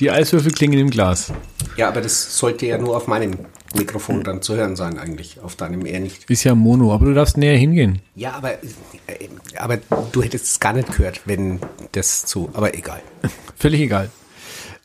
[0.00, 1.32] Die Eiswürfel klingen im Glas.
[1.76, 3.38] Ja, aber das sollte ja nur auf meinem
[3.76, 6.28] Mikrofon dann zu hören sein eigentlich, auf deinem eher nicht.
[6.30, 8.00] Ist ja Mono, aber du darfst näher hingehen.
[8.14, 9.78] Ja, aber, äh, aber
[10.12, 11.60] du hättest es gar nicht gehört, wenn
[11.92, 13.02] das so, aber egal.
[13.56, 14.10] Völlig egal.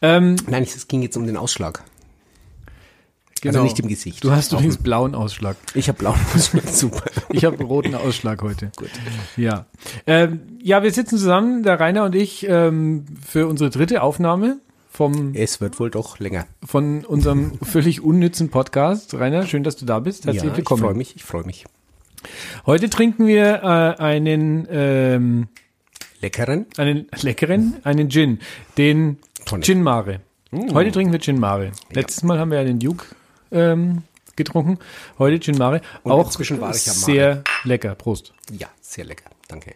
[0.01, 1.83] Ähm, Nein, es ging jetzt um den Ausschlag.
[3.41, 3.59] Genau.
[3.59, 4.23] Also nicht im Gesicht.
[4.23, 5.57] Du hast übrigens blauen Ausschlag.
[5.73, 7.03] Ich habe blauen Ausschlag, super.
[7.31, 8.71] Ich habe roten Ausschlag heute.
[8.75, 8.89] Gut.
[9.37, 9.65] Ja.
[10.07, 15.33] Ähm, ja, wir sitzen zusammen, der Rainer und ich, ähm, für unsere dritte Aufnahme vom,
[15.33, 16.47] Es wird wohl doch länger.
[16.65, 19.13] von unserem völlig unnützen Podcast.
[19.13, 20.25] Rainer, schön, dass du da bist.
[20.25, 20.81] Herzlich ja, willkommen.
[20.81, 21.65] Ich freue mich, ich freue mich.
[22.65, 25.47] Heute trinken wir äh, einen, ähm,
[26.21, 26.65] Leckeren?
[26.77, 28.39] einen leckeren, einen Gin,
[28.77, 29.65] den Tonic.
[29.65, 30.19] Gin Mare.
[30.73, 31.71] Heute trinken wir Gin Mare.
[31.93, 33.05] Letztes Mal haben wir ja den Duke
[33.51, 34.03] ähm,
[34.35, 34.79] getrunken.
[35.17, 35.81] Heute Gin Mare.
[36.03, 37.03] Und Auch inzwischen war ich ja Mare.
[37.05, 37.95] sehr lecker.
[37.95, 38.33] Prost.
[38.51, 39.29] Ja, sehr lecker.
[39.47, 39.75] Danke.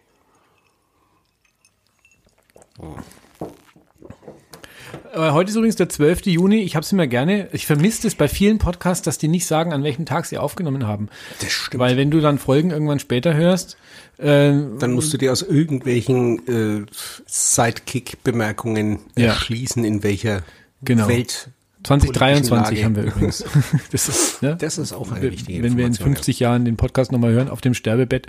[5.14, 6.26] Äh, heute ist übrigens der 12.
[6.28, 6.58] Juni.
[6.62, 7.50] Ich habe es immer gerne.
[7.52, 10.88] Ich vermisse es bei vielen Podcasts, dass die nicht sagen, an welchem Tag sie aufgenommen
[10.88, 11.10] haben.
[11.40, 11.80] Das stimmt.
[11.80, 13.78] Weil wenn du dann Folgen irgendwann später hörst,
[14.18, 16.86] äh, Dann musst du dir aus irgendwelchen äh,
[17.26, 19.28] Sidekick-Bemerkungen Ja.
[19.28, 20.44] erschließen, in welcher
[20.84, 21.08] Genau.
[21.08, 21.50] Welt.
[21.84, 23.44] 2023 politischen haben wir übrigens.
[23.92, 24.56] Das ist, ne?
[24.58, 27.32] Das ist auch eine wenn wichtige wenn wir in Information, 50 Jahren den Podcast nochmal
[27.34, 28.28] hören, auf dem Sterbebett,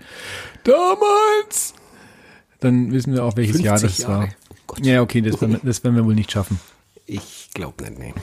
[0.65, 1.75] damals,
[2.61, 4.13] dann wissen wir auch, welches 50 Jahr das Jahre.
[4.13, 4.29] war.
[4.69, 4.75] Oh.
[4.83, 6.59] Ja, okay, das werden, wir, das werden wir wohl nicht schaffen.
[7.07, 8.15] Ich glaube nicht, nee.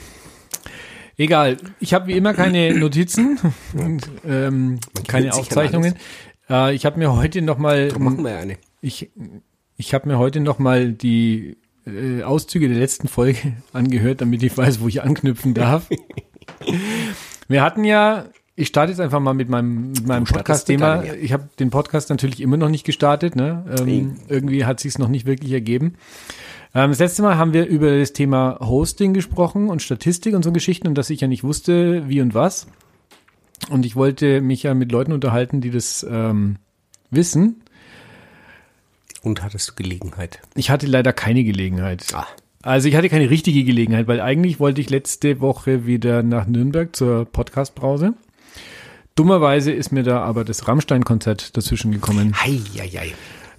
[1.16, 3.38] Egal, ich habe wie immer keine Notizen,
[3.74, 5.94] und, ähm, keine Aufzeichnungen.
[6.48, 8.58] Äh, ich habe mir heute nochmal, machen wir eine.
[8.80, 9.10] ich,
[9.76, 14.80] ich habe mir heute nochmal die äh, Auszüge der letzten Folge angehört, damit ich weiß,
[14.80, 15.88] wo ich anknüpfen darf.
[17.48, 21.04] Wir hatten ja, ich starte jetzt einfach mal mit meinem, mit meinem Podcast-Thema.
[21.20, 23.36] Ich habe den Podcast natürlich immer noch nicht gestartet.
[23.36, 23.64] Ne?
[23.78, 25.94] Ähm, irgendwie hat sich noch nicht wirklich ergeben.
[26.74, 30.52] Ähm, das letzte Mal haben wir über das Thema Hosting gesprochen und Statistik und so
[30.52, 32.66] Geschichten und dass ich ja nicht wusste, wie und was.
[33.70, 36.56] Und ich wollte mich ja mit Leuten unterhalten, die das ähm,
[37.10, 37.62] wissen.
[39.22, 40.40] Und hattest du Gelegenheit?
[40.54, 42.06] Ich hatte leider keine Gelegenheit.
[42.12, 42.26] Ah.
[42.62, 46.94] Also ich hatte keine richtige Gelegenheit, weil eigentlich wollte ich letzte Woche wieder nach Nürnberg
[46.94, 48.14] zur Podcast-Brause.
[49.14, 53.12] Dummerweise ist mir da aber das Rammstein-Konzert dazwischen gekommen, Hei, hei, hei.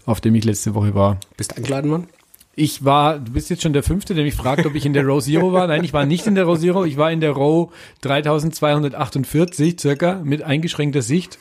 [0.05, 1.17] auf dem ich letzte Woche war.
[1.37, 2.07] Bist eingeladen worden?
[2.55, 5.05] Ich war, du bist jetzt schon der Fünfte, der mich fragt, ob ich in der
[5.05, 5.67] Row Zero war.
[5.67, 10.21] Nein, ich war nicht in der Row Zero, ich war in der Row 3248 circa
[10.23, 11.39] mit eingeschränkter Sicht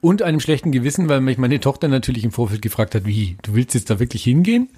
[0.00, 3.54] und einem schlechten Gewissen, weil mich meine Tochter natürlich im Vorfeld gefragt hat, wie, du
[3.54, 4.68] willst jetzt da wirklich hingehen?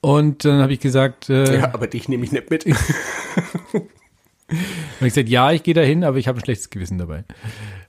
[0.00, 2.64] Und dann habe ich gesagt, äh, Ja, aber dich nehme ich nicht mit.
[2.66, 3.86] habe
[5.00, 7.24] ich gesagt, ja, ich gehe da hin, aber ich habe ein schlechtes Gewissen dabei.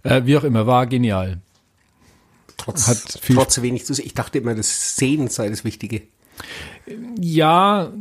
[0.03, 1.39] Äh, wie auch immer, war genial.
[2.57, 4.05] Trotz, Hat viel- trotz wenig zu sehen.
[4.05, 6.01] Ich dachte immer, das Sehen sei das Wichtige.
[7.19, 7.93] Ja,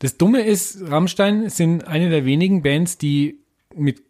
[0.00, 3.38] das Dumme ist, Rammstein sind eine der wenigen Bands, die
[3.74, 4.02] mit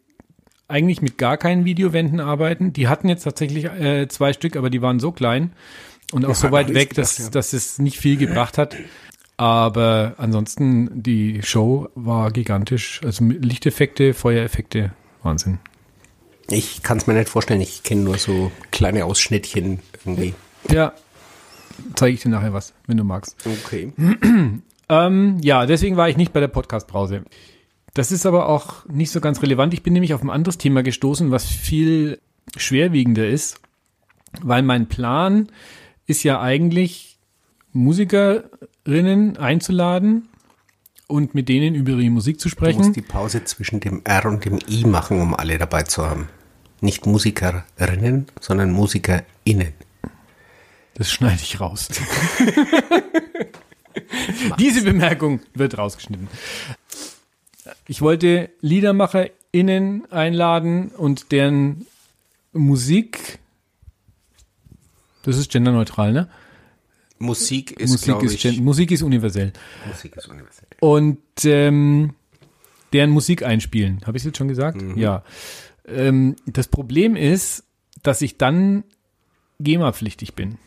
[0.73, 2.73] eigentlich mit gar keinen Videowänden arbeiten.
[2.73, 5.53] Die hatten jetzt tatsächlich äh, zwei Stück, aber die waren so klein
[6.11, 7.29] und auch Ja, so weit weg, gedacht, dass, ja.
[7.29, 8.75] dass es nicht viel gebracht hat.
[9.37, 13.01] Aber ansonsten, die Show war gigantisch.
[13.03, 15.59] Also Lichteffekte, Feuereffekte, Wahnsinn.
[16.49, 17.61] Ich kann es mir nicht vorstellen.
[17.61, 20.33] Ich kenne nur so kleine Ausschnittchen irgendwie.
[20.69, 20.93] Ja,
[21.95, 23.35] zeige ich dir nachher was, wenn du magst.
[23.45, 23.93] Okay.
[24.89, 27.23] Ähm, ja, deswegen war ich nicht bei der Podcast-Brause.
[27.93, 29.73] Das ist aber auch nicht so ganz relevant.
[29.73, 32.19] Ich bin nämlich auf ein anderes Thema gestoßen, was viel
[32.57, 33.59] schwerwiegender ist,
[34.41, 35.49] weil mein Plan
[36.07, 37.17] ist ja eigentlich,
[37.71, 40.27] Musikerinnen einzuladen
[41.07, 42.93] und mit denen über ihre Musik zu Du musst sprechen.
[42.93, 46.29] die Pause zwischen dem R und dem I machen, um alle dabei zu haben.
[46.81, 49.73] Nicht Musikerinnen, sondern MusikerInnen.
[50.95, 51.89] Das schneide ich raus.
[54.59, 56.27] Diese Bemerkung wird rausgeschnitten.
[57.87, 61.85] Ich wollte LiedermacherInnen einladen und deren
[62.53, 63.39] Musik,
[65.23, 66.29] das ist genderneutral, ne?
[67.19, 69.53] Musik ist, Musik, ist ich, Musik ist universell.
[69.87, 70.67] Musik ist universell.
[70.81, 72.15] Und ähm,
[72.91, 74.01] deren Musik einspielen.
[74.05, 74.81] Habe ich jetzt schon gesagt?
[74.95, 75.23] Ja.
[75.85, 77.63] Ähm, das Problem ist,
[78.03, 78.83] dass ich dann
[79.59, 80.57] GEMA-pflichtig bin.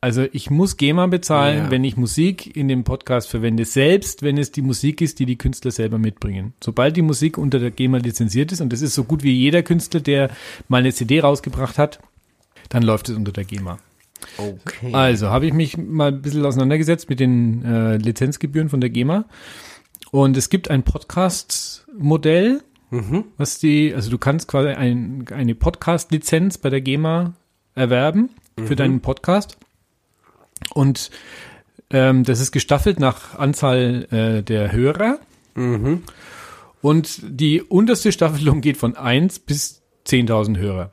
[0.00, 1.70] Also ich muss GEMA bezahlen, Ja.
[1.70, 5.36] wenn ich Musik in dem Podcast verwende, selbst wenn es die Musik ist, die die
[5.36, 6.52] Künstler selber mitbringen.
[6.62, 9.62] Sobald die Musik unter der GEMA lizenziert ist, und das ist so gut wie jeder
[9.62, 10.30] Künstler, der
[10.68, 11.98] mal eine CD rausgebracht hat,
[12.68, 13.78] dann läuft es unter der GEMA.
[14.36, 14.92] Okay.
[14.92, 19.24] Also habe ich mich mal ein bisschen auseinandergesetzt mit den äh, Lizenzgebühren von der GEMA.
[20.10, 22.62] Und es gibt ein Podcast-Modell,
[23.36, 27.34] was die, also du kannst quasi ein, eine Podcast-Lizenz bei der GEMA
[27.74, 28.30] erwerben
[28.64, 29.58] für deinen Podcast.
[30.74, 31.10] Und
[31.90, 35.18] Ähm, das ist gestaffelt nach Anzahl äh, der Hörer.
[35.54, 36.02] Mhm.
[36.82, 40.92] Und die unterste Staffelung geht von 1 bis 10.000 Hörer.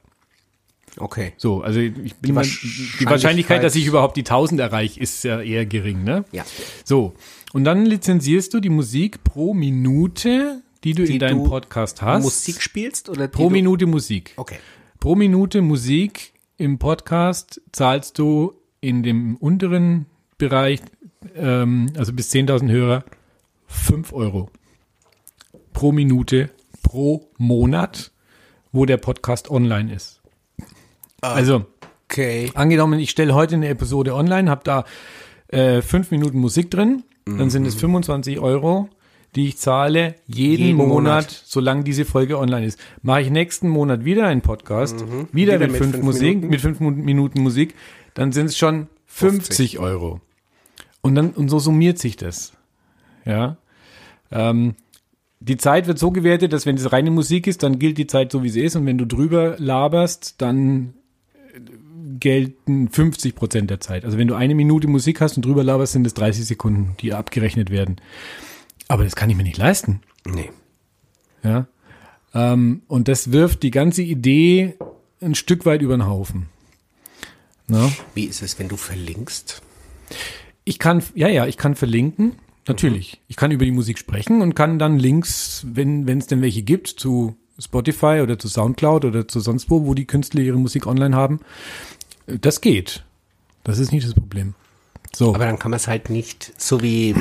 [0.97, 1.33] Okay.
[1.35, 5.21] So, also ich bin Die Wahrscheinlichkeit- die Wahrscheinlichkeit, dass ich überhaupt die 1000 erreiche, ist
[5.25, 6.23] ja eher gering, ne?
[6.31, 6.45] Ja.
[6.85, 7.13] So,
[7.51, 12.01] und dann lizenzierst du die Musik pro Minute, die du Die in deinem du Podcast
[12.01, 12.23] hast.
[12.23, 14.31] Musik spielst oder pro Minute Musik.
[14.37, 14.59] Okay.
[15.01, 18.53] Pro Minute Musik im Podcast zahlst du
[18.87, 20.05] in dem unteren
[20.37, 20.79] Bereich,
[21.35, 23.03] ähm, also bis 10.000 Hörer,
[23.67, 24.49] 5 Euro.
[25.73, 26.49] Pro Minute,
[26.83, 28.11] pro Monat,
[28.71, 30.21] wo der Podcast online ist.
[31.21, 31.65] Also,
[32.07, 32.51] Okay.
[32.53, 34.85] angenommen, ich stelle heute eine Episode online, habe da
[35.47, 38.87] äh, fünf Minuten Musik drin, dann sind es 25 Euro,
[39.35, 41.41] die ich zahle jeden, Jeden Monat, Monat.
[41.45, 42.79] solange diese Folge online ist.
[43.01, 45.03] Mache ich nächsten Monat wieder einen Podcast,
[45.33, 46.47] wieder, Wieder mit, mit fünf, fünf Musik, Minuten.
[46.49, 47.73] mit fünf Minuten Musik,
[48.15, 50.19] dann sind es schon 50 Euro.
[51.01, 52.53] Und dann, und so summiert sich das.
[53.25, 53.57] Ja.
[54.31, 54.73] Ähm,
[55.39, 58.31] die Zeit wird so gewertet, dass wenn es reine Musik ist, dann gilt die Zeit
[58.31, 58.75] so, wie sie ist.
[58.75, 60.95] Und wenn du drüber laberst, dann
[61.53, 61.59] äh,
[62.19, 64.05] gelten 50 Prozent der Zeit.
[64.05, 67.13] Also wenn du eine Minute Musik hast und drüber laberst, sind es 30 Sekunden, die
[67.13, 67.97] abgerechnet werden.
[68.87, 70.01] Aber das kann ich mir nicht leisten.
[70.25, 70.49] Nee.
[71.43, 71.67] Ja.
[72.33, 74.75] Ähm, und das wirft die ganze Idee
[75.21, 76.49] ein Stück weit über den Haufen.
[77.67, 77.91] Na?
[78.13, 79.61] Wie ist es, wenn du verlinkst?
[80.63, 82.33] Ich kann, ja, ja, ich kann verlinken.
[82.67, 83.21] Natürlich.
[83.27, 86.87] Ich kann über die Musik sprechen und kann dann Links, wenn es denn welche gibt,
[86.87, 91.15] zu Spotify oder zu Soundcloud oder zu sonst wo, wo die Künstler ihre Musik online
[91.15, 91.39] haben.
[92.25, 93.03] Das geht.
[93.63, 94.55] Das ist nicht das Problem.
[95.15, 97.15] So, Aber dann kann man es halt nicht so wie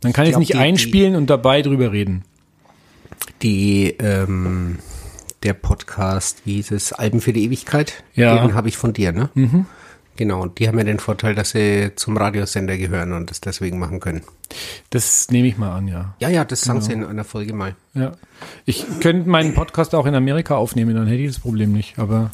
[0.00, 2.24] dann kann ich es nicht die- einspielen und dabei drüber reden.
[3.42, 4.78] die ähm,
[5.42, 8.04] der Podcast, wie hieß es, Alben für die Ewigkeit.
[8.14, 8.42] Ja.
[8.42, 9.30] Den habe ich von dir, ne?
[9.34, 9.66] Mhm.
[10.16, 13.78] Genau, und die haben ja den Vorteil, dass sie zum Radiosender gehören und das deswegen
[13.78, 14.20] machen können.
[14.90, 16.14] Das nehme ich mal an, ja.
[16.18, 17.74] Ja, ja, das sagen sie in einer Folge mal.
[17.94, 18.12] Ja.
[18.66, 21.98] Ich könnte meinen Podcast auch in Amerika aufnehmen, dann hätte ich das Problem nicht.
[21.98, 22.30] Aber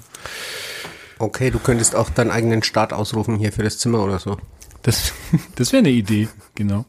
[1.19, 4.37] Okay, du könntest auch deinen eigenen Start ausrufen hier für das Zimmer oder so.
[4.83, 5.13] das,
[5.55, 6.87] das wäre eine Idee, genau.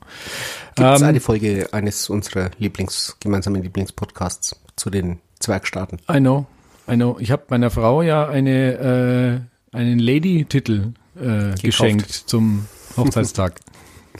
[0.75, 5.99] Gibt es Ähm, eine Folge eines unserer Lieblings, gemeinsamen Lieblingspodcasts zu den Zwergstaaten?
[6.09, 6.45] I know,
[6.89, 7.17] I know.
[7.19, 13.59] Ich habe meiner Frau ja eine äh, einen Lady-Titel äh, geschenkt zum Hochzeitstag.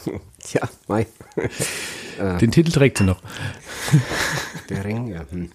[0.54, 1.08] Ja, Mai.
[2.40, 3.20] Den Titel trägt sie noch.
[4.70, 5.26] Der Ring, ja.
[5.30, 5.50] Hm.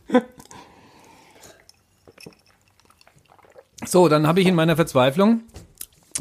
[3.87, 5.43] So, dann habe ich in meiner Verzweiflung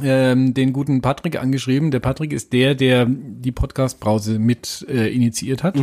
[0.02, 1.92] ähm, den guten Patrick angeschrieben.
[1.92, 5.76] Der Patrick ist der, der die Podcast-Brause mit äh, initiiert hat.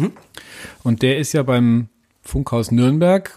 [0.83, 1.89] Und der ist ja beim
[2.23, 3.37] Funkhaus Nürnberg.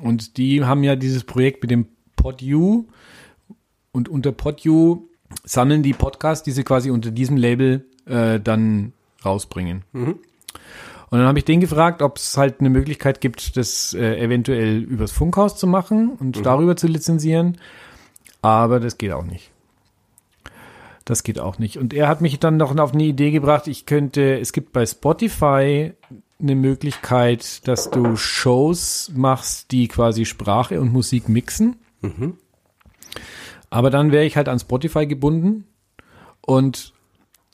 [0.00, 1.86] Und die haben ja dieses Projekt mit dem
[2.16, 2.86] PodU.
[3.92, 5.08] Und unter PodU
[5.44, 8.92] sammeln die Podcasts, die sie quasi unter diesem Label äh, dann
[9.24, 9.84] rausbringen.
[11.10, 14.82] Und dann habe ich den gefragt, ob es halt eine Möglichkeit gibt, das äh, eventuell
[14.82, 17.56] übers Funkhaus zu machen und darüber zu lizenzieren.
[18.42, 19.50] Aber das geht auch nicht.
[21.06, 21.78] Das geht auch nicht.
[21.78, 24.84] Und er hat mich dann noch auf eine Idee gebracht, ich könnte, es gibt bei
[24.84, 25.94] Spotify
[26.40, 31.76] eine Möglichkeit, dass du Shows machst, die quasi Sprache und Musik mixen.
[33.70, 35.64] Aber dann wäre ich halt an Spotify gebunden.
[36.40, 36.92] Und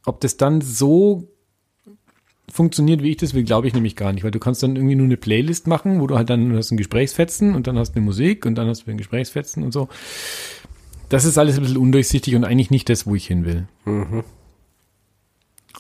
[0.05, 1.29] ob das dann so
[2.51, 4.95] funktioniert, wie ich das will, glaube ich nämlich gar nicht, weil du kannst dann irgendwie
[4.95, 7.97] nur eine Playlist machen, wo du halt dann hast ein Gesprächsfetzen und dann hast du
[7.97, 9.89] eine Musik und dann hast du ein Gesprächsfetzen und so.
[11.09, 13.67] Das ist alles ein bisschen undurchsichtig und eigentlich nicht das, wo ich hin will.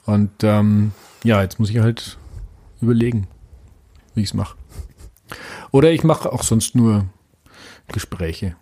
[0.07, 2.19] Und ähm, ja, jetzt muss ich halt
[2.85, 3.27] überlegen,
[4.15, 4.57] wie ich es mache.
[5.71, 7.07] Oder ich mache auch sonst nur
[7.93, 8.57] Gespräche.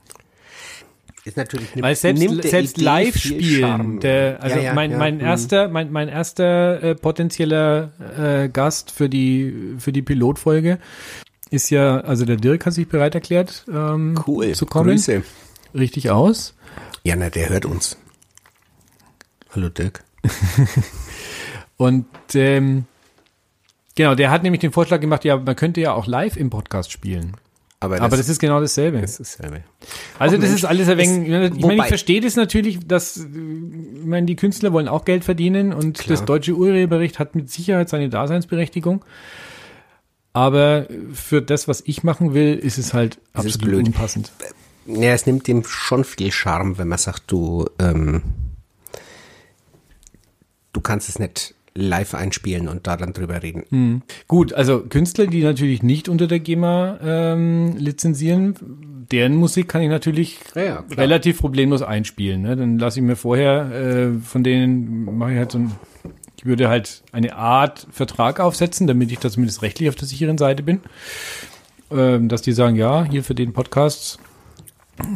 [1.24, 4.74] Ist natürlich eine, Weil selbst, nimmt der selbst Idee live spielen, der, also Ja, ja,
[4.74, 5.26] mein, ja, mein hm.
[5.26, 10.78] erster, mein, mein erster äh, potenzieller äh, Gast für die, für die Pilotfolge
[11.50, 14.88] ist ja, also der Dirk hat sich bereit erklärt, ähm, Cool, zu kommen.
[14.88, 15.22] Grüße.
[15.74, 16.54] Richtig aus.
[17.04, 17.98] Ja, na, der hört uns.
[19.54, 20.02] Hallo Dirk.
[21.76, 22.86] Und ähm,
[23.94, 26.90] genau, der hat nämlich den Vorschlag gemacht, ja, man könnte ja auch live im Podcast
[26.92, 27.36] spielen.
[27.80, 29.00] Aber das, Aber das ist genau dasselbe.
[29.00, 29.64] das ist dasselbe.
[30.16, 33.16] Also Ach, das Mensch, ist alles ein wenig, ich meine, ich verstehe das natürlich, dass,
[33.16, 36.16] äh, ich meine, die Künstler wollen auch Geld verdienen und Klar.
[36.16, 39.04] das deutsche Urheberrecht hat mit Sicherheit seine Daseinsberechtigung.
[40.32, 43.86] Aber für das, was ich machen will, ist es halt Es ist absolut blöd.
[43.88, 44.30] unpassend.
[44.86, 48.22] Ja, es nimmt dem schon viel Charme, wenn man sagt, du, ähm,
[50.72, 53.64] du kannst es nicht live einspielen und da dann drüber reden.
[53.68, 54.02] Hm.
[54.28, 58.54] Gut, also Künstler, die natürlich nicht unter der GEMA ähm, lizenzieren,
[59.10, 62.42] deren Musik kann ich natürlich Ja, ja, relativ problemlos einspielen.
[62.42, 62.56] Ne?
[62.56, 65.72] Dann lasse ich mir vorher äh, von denen mache ich halt so ein,
[66.36, 70.38] ich würde halt eine Art Vertrag aufsetzen, damit ich da zumindest rechtlich auf der sicheren
[70.38, 70.80] Seite bin.
[71.90, 74.18] Ähm, dass die sagen, ja, hier für den Podcast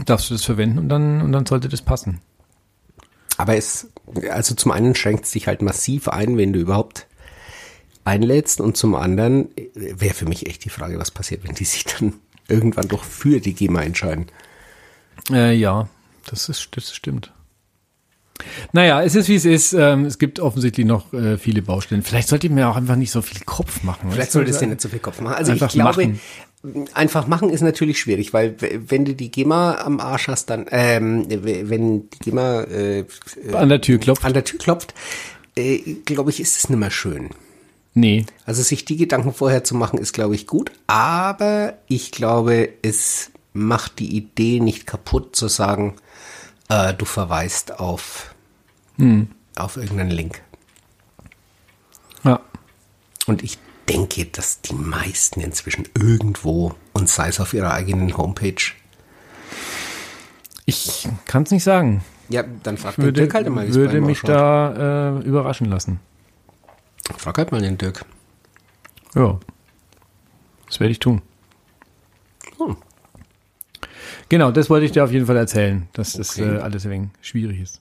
[0.05, 2.21] darfst du das verwenden und dann, und dann sollte das passen.
[3.37, 3.89] Aber es,
[4.31, 7.07] also zum einen schränkt es dich halt massiv ein, wenn du überhaupt
[8.05, 11.85] einlädst und zum anderen wäre für mich echt die Frage, was passiert, wenn die sich
[11.85, 12.15] dann
[12.49, 14.27] irgendwann doch für die GEMA entscheiden.
[15.31, 15.89] Äh, ja,
[16.27, 17.33] das ist, das stimmt.
[18.73, 19.73] Naja, es ist wie es ist.
[19.73, 22.03] Ähm, es gibt offensichtlich noch äh, viele Baustellen.
[22.03, 24.11] Vielleicht sollte ich mir auch einfach nicht so viel Kopf machen.
[24.11, 24.39] Vielleicht weißt du?
[24.39, 25.35] solltest du nicht so viel Kopf machen.
[25.35, 26.21] Also Einfach ich glaube, machen.
[26.95, 31.27] Einfach machen ist natürlich schwierig, weil wenn du die GEMA am Arsch hast, dann, ähm,
[31.29, 33.05] wenn die GEMA äh,
[33.53, 34.25] An der Tür klopft.
[34.25, 34.95] an der Tür klopft,
[35.57, 37.31] äh, glaube ich, ist es nicht mehr schön.
[37.95, 38.27] Nee.
[38.45, 40.71] Also sich die Gedanken vorher zu machen, ist, glaube ich, gut.
[40.87, 45.97] Aber ich glaube, es macht die Idee nicht kaputt, zu sagen,
[46.69, 48.35] äh, du verweist auf,
[49.57, 50.43] auf irgendeinen Link.
[52.23, 52.41] Ja.
[53.27, 58.55] Und ich denke, dass die meisten inzwischen irgendwo, und sei es auf ihrer eigenen Homepage,
[60.65, 62.03] Ich kann es nicht sagen.
[62.29, 64.31] ja, dann frag den Würde, Dirk halt mal, bei würde mich ausschaut.
[64.37, 66.01] da äh, überraschen lassen.
[67.17, 68.05] Frag halt mal den Dirk.
[69.15, 69.39] Ja.
[70.67, 71.23] Das werde ich tun.
[72.59, 72.77] Hm.
[74.29, 76.57] Genau, das wollte ich dir auf jeden Fall erzählen, dass das Okay.
[76.57, 77.81] äh, alles ein wenig schwierig ist.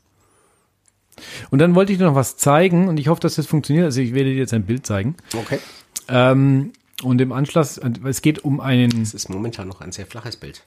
[1.50, 3.86] Und dann wollte ich dir noch was zeigen und ich hoffe, dass das funktioniert.
[3.86, 5.16] Also ich werde dir jetzt ein Bild zeigen.
[5.34, 5.60] Okay.
[6.08, 6.72] Ähm,
[7.04, 10.64] und im Anschluss, es geht um einen, Es ist momentan noch ein sehr flaches Bild.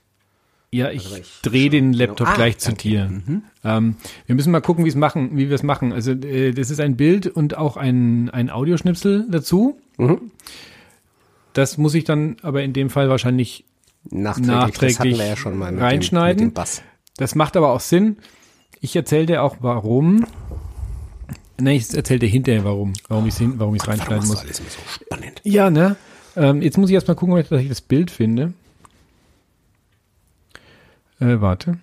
[0.70, 2.30] ja, ich Warte, ich drehe den schau- Laptop genau.
[2.30, 3.10] Ah, gleich zu dir.
[3.64, 5.92] Ähm, wir müssen mal gucken, wie es machen, wie wir es machen.
[5.92, 9.78] Also äh, das ist ein Bild und auch ein, ein Audioschnipsel dazu.
[9.96, 10.30] Mhm.
[11.54, 13.64] Das muss ich dann aber in dem Fall wahrscheinlich
[14.10, 16.38] Nachträglich, das Nachträglich hatten wir ja schon mal mit reinschneiden.
[16.38, 16.82] Dem, mit dem Bass.
[17.16, 18.18] Das macht aber auch Sinn.
[18.80, 20.24] Ich erzähle dir auch warum.
[21.60, 24.38] Ne, ich erzähle dir hinterher, warum, warum ich es warum ich's Warum reinschneiden ist muss.
[24.40, 25.40] alles immer so spannend?
[25.44, 25.96] Ja, ne?
[26.36, 28.52] Ähm, jetzt muss ich erstmal gucken, ob ich- dass ich das Bild finde.
[31.20, 31.78] Äh, warte.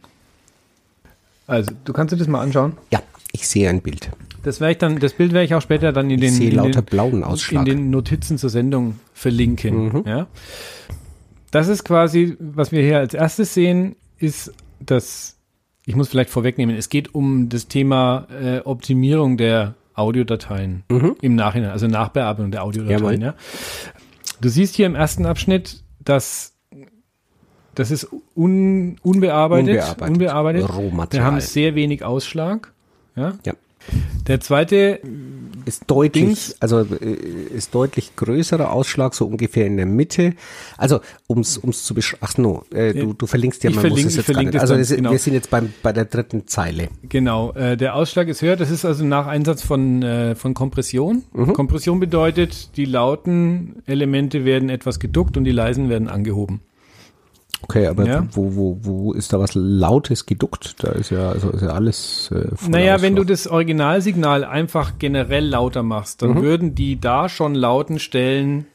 [1.48, 2.78] Also, du kannst dir das mal anschauen.
[2.92, 3.02] Ja,
[3.34, 4.10] ich sehe ein Bild.
[4.44, 6.56] Das werde ich dann, das Bild werde ich auch später dann in den, sehe in
[6.56, 7.68] lauter den, blauen Ausschlag.
[7.68, 9.88] in den Notizen zur Sendung verlinken.
[9.90, 10.04] Mhm.
[10.08, 10.28] Ja.
[11.52, 15.35] Das ist quasi, was wir hier als erstes sehen, ist das,
[15.86, 20.84] ich muss vielleicht vorwegnehmen, es geht um das Thema äh, Optimierung der Audiodateien
[21.22, 23.20] im Nachhinein, also Nachbearbeitung der Audiodateien.
[23.20, 23.26] Mhm.
[23.26, 23.34] Ja.
[24.42, 26.54] Du siehst hier im ersten Abschnitt, dass
[27.76, 30.64] das ist un, unbearbeitet, Unbearbeitet.
[30.70, 31.14] unbearbeitet.
[31.14, 32.72] Wir haben sehr wenig Ausschlag.
[33.16, 33.34] Ja.
[33.46, 33.54] Ja.
[34.28, 35.00] Der zweite
[35.66, 36.56] Ist deutlich, Dings.
[36.60, 37.14] also äh,
[37.56, 40.34] ist deutlich größerer Ausschlag, so ungefähr in der Mitte.
[40.78, 44.04] Also, ums, ums zu beschreiben, ach no, äh, du, du verlinkst ja, Ich man verlinke-
[44.04, 44.60] muss es jetzt gar nicht.
[44.60, 45.12] Also, das, genau.
[45.12, 46.90] wir sind jetzt beim, bei der dritten Zeile.
[47.10, 48.56] Genau, äh, der Ausschlag ist höher.
[48.56, 51.24] Das ist also nach Einsatz von, äh, von Kompression.
[51.34, 51.54] Mhm.
[51.54, 56.62] Kompression bedeutet, die lauten Elemente werden etwas geduckt und die leisen werden angehoben.
[57.68, 58.28] Okay, aber Ja.
[58.32, 60.76] wo, wo, wo ist da was Lautes geduckt?
[60.84, 65.48] Da ist ja, also ist ja alles äh, Naja, wenn du das Originalsignal einfach generell
[65.48, 66.28] lauter machst, Mhm.
[66.28, 68.66] dann würden die da schon lauten Stellen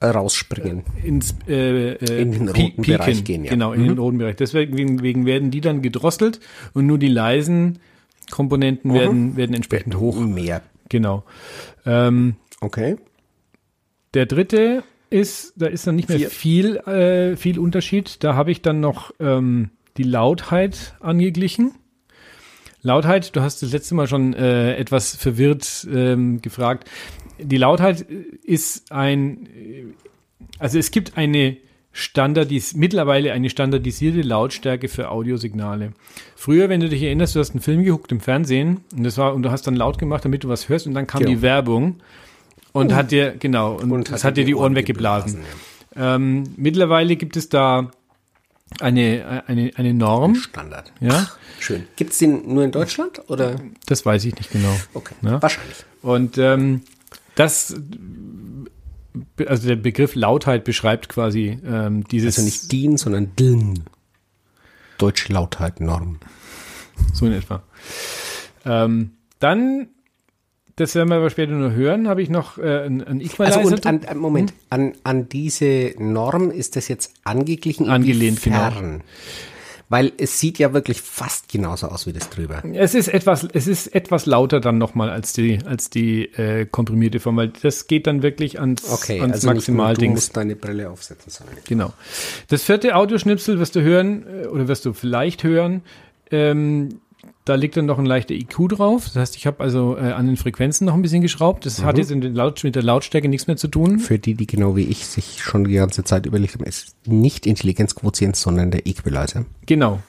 [0.00, 0.82] Äh, rausspringen.
[1.04, 3.50] ins äh, äh, In den roten Bereich gehen, ja.
[3.50, 3.54] Mhm.
[3.54, 4.36] Genau, in den roten Bereich.
[4.36, 6.40] Deswegen wegen werden die dann gedrosselt
[6.74, 7.78] und nur die leisen
[8.30, 8.94] Komponenten Mhm.
[8.94, 10.18] werden, werden entsprechend hoch.
[10.18, 10.62] Mehr.
[10.88, 11.22] Genau.
[11.86, 12.96] Ähm, Okay.
[14.14, 16.30] Der dritte ist, da ist dann nicht mehr Vier.
[16.30, 18.22] viel, äh, viel Unterschied.
[18.24, 21.72] Da habe ich dann noch ähm, die Lautheit angeglichen.
[22.82, 26.88] Lautheit, du hast das letzte Mal schon äh, etwas verwirrt ähm, gefragt.
[27.38, 28.02] Die Lautheit
[28.42, 29.84] ist ein, äh,
[30.58, 31.56] also es gibt eine
[31.92, 35.92] Standardis, mittlerweile eine standardisierte Lautstärke für Audiosignale.
[36.36, 39.34] Früher, wenn du dich erinnerst, du hast einen Film geguckt im Fernsehen und das war
[39.34, 41.30] und du hast dann laut gemacht, damit du was hörst und dann kam Genau.
[41.30, 41.96] die Werbung
[42.76, 45.40] und hat dir genau und, Und das hat dir die Ohren weggeblasen.
[45.96, 47.90] Ähm, mittlerweile gibt es da
[48.80, 50.92] eine eine eine Norm, Standard.
[51.00, 51.28] ja,
[51.60, 51.86] Schön.
[51.96, 53.56] Gibt's den nur in Deutschland oder?
[53.86, 54.74] das weiß ich nicht genau.
[54.92, 55.14] Okay.
[55.22, 55.40] Ja.
[55.40, 55.78] Wahrscheinlich.
[56.02, 56.82] Und ähm,
[57.34, 57.74] das,
[59.46, 63.84] also der Begriff Lautheit beschreibt quasi ähm, dieses Also nicht DIN, sondern DIN.
[64.98, 66.18] Deutsche Lautheit Norm.
[67.12, 67.62] so in etwa.
[68.64, 69.88] Ähm, dann,
[70.76, 73.58] das werden wir aber später nur hören, habe ich noch äh, ein, ein Equalizer.
[73.58, 77.88] Also und an, an- Moment, an, an diese Norm ist das jetzt angeglichen?
[77.88, 78.70] Angelehnt, genau.
[79.88, 82.60] Weil es sieht ja wirklich fast genauso aus wie das drüber.
[82.74, 87.20] Es ist etwas, es ist etwas lauter dann nochmal als die, als die äh, komprimierte
[87.20, 90.10] Form, weil das geht dann wirklich ans, Okay, ans also Maximalding.
[90.10, 91.30] du musst deine Brille aufsetzen.
[91.30, 91.50] Sorry.
[91.68, 91.92] Genau.
[92.48, 95.82] Das vierte Audioschnipsel wirst du hören, äh, oder wirst du vielleicht hören,
[96.32, 97.00] ähm,
[97.46, 99.04] da liegt dann noch ein leichter IQ drauf.
[99.04, 101.64] Das heißt, ich habe also äh, an den Frequenzen noch ein bisschen geschraubt.
[101.64, 104.00] Das hat jetzt Laut mit der Lautstärke nichts mehr zu tun.
[104.00, 107.46] Für die, die genau wie ich sich schon die ganze Zeit überlegt haben, ist nicht
[107.46, 109.46] Intelligenzquotient, sondern der Equalizer.
[109.64, 110.00] Genau.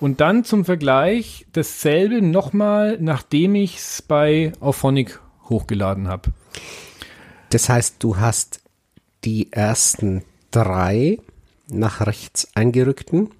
[0.00, 6.30] Und dann zum Vergleich dasselbe nochmal, nachdem ich es bei Auphonic hochgeladen habe.
[7.48, 8.60] Das heißt, du hast
[9.24, 11.20] die ersten drei
[11.68, 13.30] nach rechts eingerückten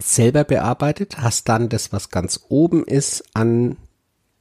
[0.00, 3.76] selber bearbeitet, hast dann das, was ganz oben ist, an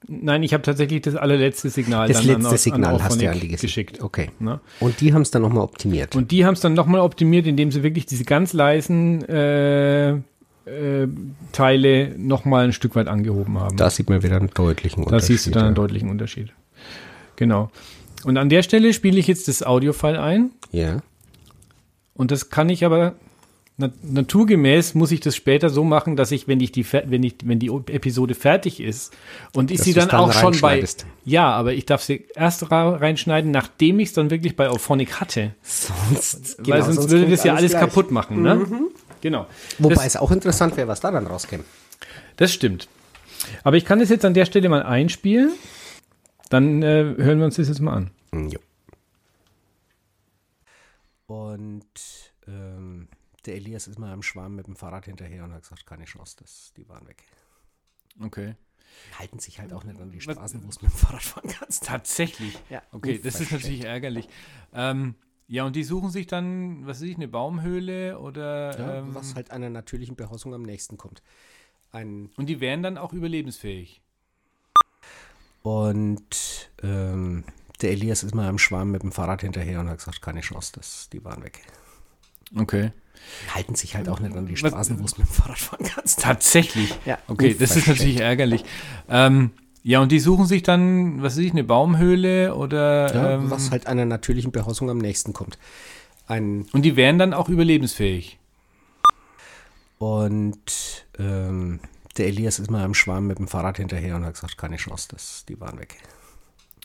[0.08, 3.30] Nein, ich habe tatsächlich das allerletzte Signal das dann letzte an, Signal an hast du
[3.30, 4.02] an die geschickt.
[4.02, 4.32] Okay.
[4.40, 4.62] Ne?
[4.80, 6.16] Und die haben es dann nochmal optimiert.
[6.16, 11.08] Und die haben es dann nochmal optimiert, indem sie wirklich diese ganz leisen äh, äh,
[11.52, 13.76] Teile nochmal ein Stück weit angehoben haben.
[13.76, 15.28] da sieht man wieder einen deutlichen Da Unterschied.
[15.28, 16.54] siehst du dann einen deutlichen Unterschied.
[17.36, 17.70] Genau.
[18.24, 20.52] Und an der Stelle spiele ich jetzt das Audiofile ein.
[20.72, 21.02] Ja.
[22.14, 23.16] Und das kann ich aber
[23.80, 27.60] naturgemäß muss ich das später so machen, dass ich, wenn ich die, wenn ich, wenn
[27.60, 29.14] die Episode fertig ist
[29.54, 30.84] und ich Dass sie dann, dann auch schon bei,
[31.24, 35.56] ja, aber ich darf sie erst reinschneiden, nachdem ich es dann wirklich bei Auphonic hatte,
[35.64, 37.82] Sonst, weil genau, sonst, würde klingt das ja alles gleich.
[37.82, 37.86] Mhm.
[37.88, 38.68] kaputt machen, ne?
[39.22, 39.48] Genau.
[39.80, 41.64] Wobei das, es auch interessant wäre, was da dann rauskäme.
[42.38, 42.88] das stimmt.
[43.64, 45.52] Aber ich kann das jetzt an der Stelle mal einspielen.
[46.50, 48.12] Dann äh, hören wir uns das jetzt mal an.
[48.34, 48.60] Jo.
[51.28, 51.86] Und
[53.50, 56.38] der Elias ist mal am Schwarm mit dem Fahrrad hinterher und hat gesagt, keine Chance,
[56.40, 57.24] das, die waren weg.
[58.22, 58.56] Okay.
[59.10, 61.50] Die halten sich halt auch nicht an die Straßen, wo es mit dem Fahrrad fahren
[61.50, 61.84] kannst.
[61.84, 62.60] Tatsächlich.
[62.70, 62.84] Ja.
[62.92, 64.30] Okay, das ist natürlich ärgerlich.
[64.72, 65.16] Ähm,
[65.48, 69.34] ja, und die suchen sich dann, was weiß ich, eine Baumhöhle oder Ja, ähm, was
[69.34, 71.24] halt einer natürlichen Behausung am nächsten kommt.
[71.92, 74.02] Ein und die wären dann auch überlebensfähig.
[75.64, 77.44] und ähm,
[77.82, 80.74] der Elias ist mal am Schwarm mit dem Fahrrad hinterher und hat gesagt, keine Chance,
[80.76, 81.64] das, die waren weg.
[82.56, 82.92] Okay.
[83.46, 85.86] Die halten sich halt auch nicht an die Straßen, wo es mit dem Fahrrad fahren
[85.86, 86.22] kannst.
[86.22, 86.94] Tatsächlich.
[87.06, 88.64] Ja, Okay, das ist natürlich ärgerlich.
[89.08, 89.52] Ähm,
[89.84, 93.72] ja, und die suchen sich dann, was weiß ich, eine Baumhöhle oder Ja, ähm, was
[93.72, 95.58] halt einer natürlichen Behausung am nächsten kommt.
[96.28, 98.40] Ein und die wären dann auch überlebensfähig.
[99.98, 101.80] und ähm,
[102.18, 105.08] der Elias ist mal am Schwarm mit dem Fahrrad hinterher und hat gesagt, keine Chance,
[105.12, 105.98] das, die waren weg.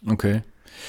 [0.07, 0.43] Okay.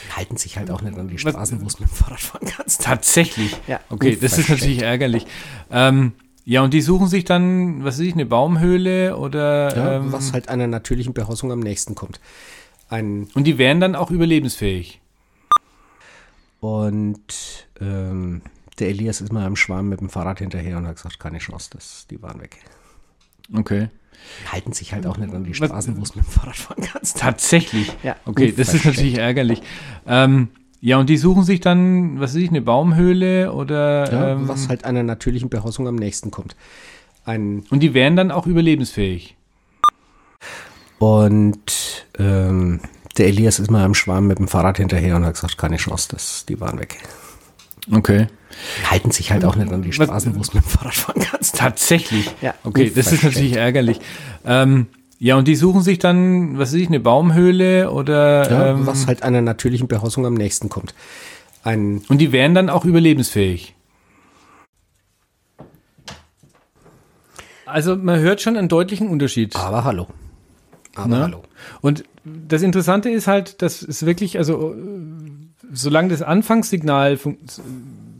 [0.07, 2.47] Die halten sich halt auch nicht an die Straßen, wo es mit dem Fahrrad fahren
[2.47, 2.81] kannst.
[2.83, 3.55] Tatsächlich.
[3.67, 5.25] Ja, Okay, das ist natürlich ärgerlich.
[5.71, 6.13] Ähm,
[6.45, 10.31] ja, und die suchen sich dann, was weiß ich, eine Baumhöhle oder Ja, ähm, was
[10.33, 12.19] halt einer natürlichen Behausung am nächsten kommt.
[12.89, 15.01] Ein und die wären dann auch überlebensfähig.
[16.59, 18.41] und ähm,
[18.79, 21.69] der Elias ist mal am Schwarm mit dem Fahrrad hinterher und hat gesagt, keine Chance,
[21.73, 22.57] das, die waren weg.
[23.55, 23.89] Okay.
[24.43, 26.83] Die halten sich halt auch nicht an die Straßen, wo es mit dem Fahrrad fahren
[26.83, 27.17] kannst.
[27.19, 27.91] Tatsächlich.
[28.03, 29.61] Ja, Okay, das ist natürlich ärgerlich.
[30.07, 30.49] Ähm,
[30.81, 34.69] ja, und die suchen sich dann, was weiß ich, eine Baumhöhle oder Ja, ähm, was
[34.69, 36.55] halt einer natürlichen Behausung am nächsten kommt.
[37.23, 39.35] Ein und die wären dann auch überlebensfähig.
[40.99, 42.79] und ähm,
[43.17, 46.09] der Elias ist mal am Schwarm mit dem Fahrrad hinterher und hat gesagt, keine Chance,
[46.11, 46.97] das, die waren weg.
[47.91, 48.27] Okay.
[48.81, 51.21] Die halten sich halt auch nicht an die Straßen, wo es mit dem Fahrrad fahren
[51.21, 51.57] kannst.
[51.57, 52.29] Tatsächlich.
[52.41, 53.99] Ja, Okay, das ist natürlich ärgerlich.
[54.45, 54.87] Ähm,
[55.19, 59.07] ja, und die suchen sich dann, was weiß ich, eine Baumhöhle oder Ja, ähm, was
[59.07, 60.93] halt einer natürlichen Behausung am nächsten kommt.
[61.63, 63.73] Ein und die wären dann auch überlebensfähig.
[67.65, 69.55] Also man hört schon einen deutlichen Unterschied.
[69.55, 70.07] Aber hallo.
[70.95, 71.19] Aber Ne?
[71.23, 71.43] hallo.
[71.81, 74.75] Und das Interessante ist halt, dass es wirklich, also
[75.73, 77.19] solange das Anfangssignal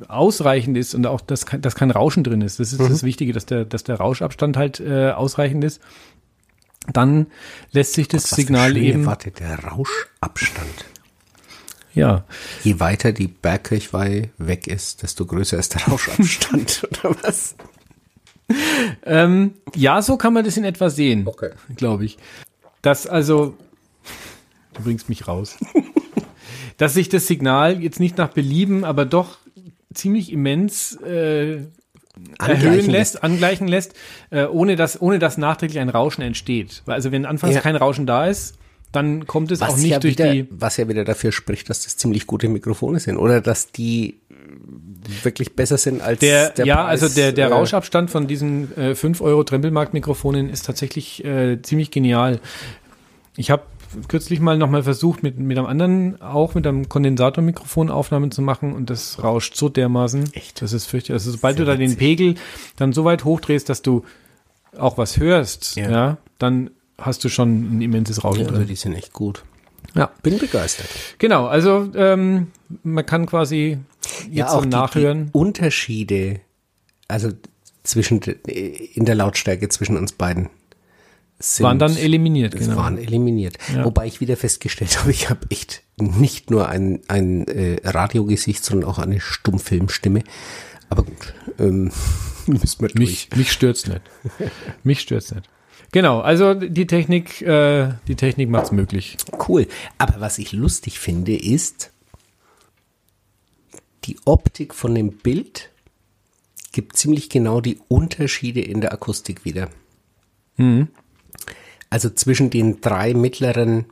[0.08, 3.34] ausreichend ist und auch dass, kein- dass kein Rauschen drin ist, das ist das Wichtige,
[3.34, 5.82] dass der, dass der Rauschabstand halt äh, ausreichend ist,
[6.92, 7.28] dann
[7.72, 10.86] lässt sich das Was für Signal schöne eben, Worte, der Rauschabstand.
[11.96, 12.24] ja,
[12.64, 17.56] Je weiter die Bergkirchweih weg ist, desto größer ist der Rauschabstand, oder was?
[19.04, 21.52] ähm, ja, so kann man das in etwa sehen, Okay.
[21.76, 22.18] glaube ich.
[22.84, 23.58] Dass also,
[24.76, 25.58] du bringst mich raus,
[26.78, 29.38] dass sich das Signal jetzt nicht nach Belieben, aber doch
[29.94, 31.60] ziemlich immens äh,
[32.40, 33.94] erhöhen lässt, angleichen lässt,
[34.30, 36.82] äh, ohne, dass, ohne dass nachträglich ein Rauschen entsteht.
[36.86, 37.62] Weil Also wenn anfangs Ja.
[37.62, 38.56] kein Rauschen da ist,
[38.92, 40.48] dann kommt es auch Was nicht ja, durch wieder, die.
[40.50, 44.20] was ja wieder dafür spricht, dass das ziemlich gute Mikrofone sind oder dass die
[45.24, 48.76] wirklich besser sind als Der, der ja, Preis, also der, der äh, Rauschabstand von diesen
[48.78, 52.40] äh, 5 Euro Trempelmarkt-Mikrofonen ist tatsächlich äh, ziemlich genial.
[53.36, 53.64] Ich habe
[54.08, 58.74] kürzlich mal nochmal versucht, mit, mit einem anderen, auch mit einem Kondensatormikrofon Aufnahmen zu machen
[58.74, 60.34] und das rauscht so dermaßen.
[60.34, 60.62] Echt?
[60.62, 61.22] Das ist fürchterlich.
[61.22, 61.96] Also sobald Sehr du da den.
[61.98, 62.36] Pegel
[62.78, 64.04] dann so weit hochdrehst, dass du
[64.78, 65.90] auch was hörst, Ja.
[65.90, 69.44] ja, dann hast du schon ein immenses Rauschen Ja, also die sind echt gut.
[69.94, 70.88] Ja, Bin begeistert.
[71.20, 71.46] genau.
[71.46, 72.48] Also ähm,
[72.84, 73.78] man kann quasi
[74.30, 75.26] jetzt auch zum die, Nachhören.
[75.28, 76.40] Die Unterschiede,
[77.08, 77.30] also
[77.84, 78.36] zwischen de-
[78.94, 80.50] in der Lautstärke zwischen uns beiden
[81.40, 82.78] sind, waren dann eliminiert, das genau.
[82.78, 83.58] waren eliminiert.
[83.74, 83.86] Ja.
[83.86, 88.90] Wobei ich wieder festgestellt habe, ich habe echt nicht nur ein, ein äh, Radiogesicht, sondern
[88.90, 90.24] auch eine Stummfilmstimme.
[90.90, 91.92] Aber gut, ähm,
[92.46, 93.00] müssen wir durch.
[93.00, 94.02] Mich, mich stört's nicht.
[94.84, 95.50] mich stört's nicht.
[95.92, 99.18] Genau, also die Technik, äh, die Technik macht's möglich.
[99.48, 99.68] Cool.
[99.98, 101.92] Aber was ich lustig finde, ist,
[104.04, 105.70] die Optik von dem Bild
[106.72, 109.70] gibt ziemlich genau die Unterschiede in der Akustik wieder.
[111.90, 113.86] Also zwischen den drei mittleren,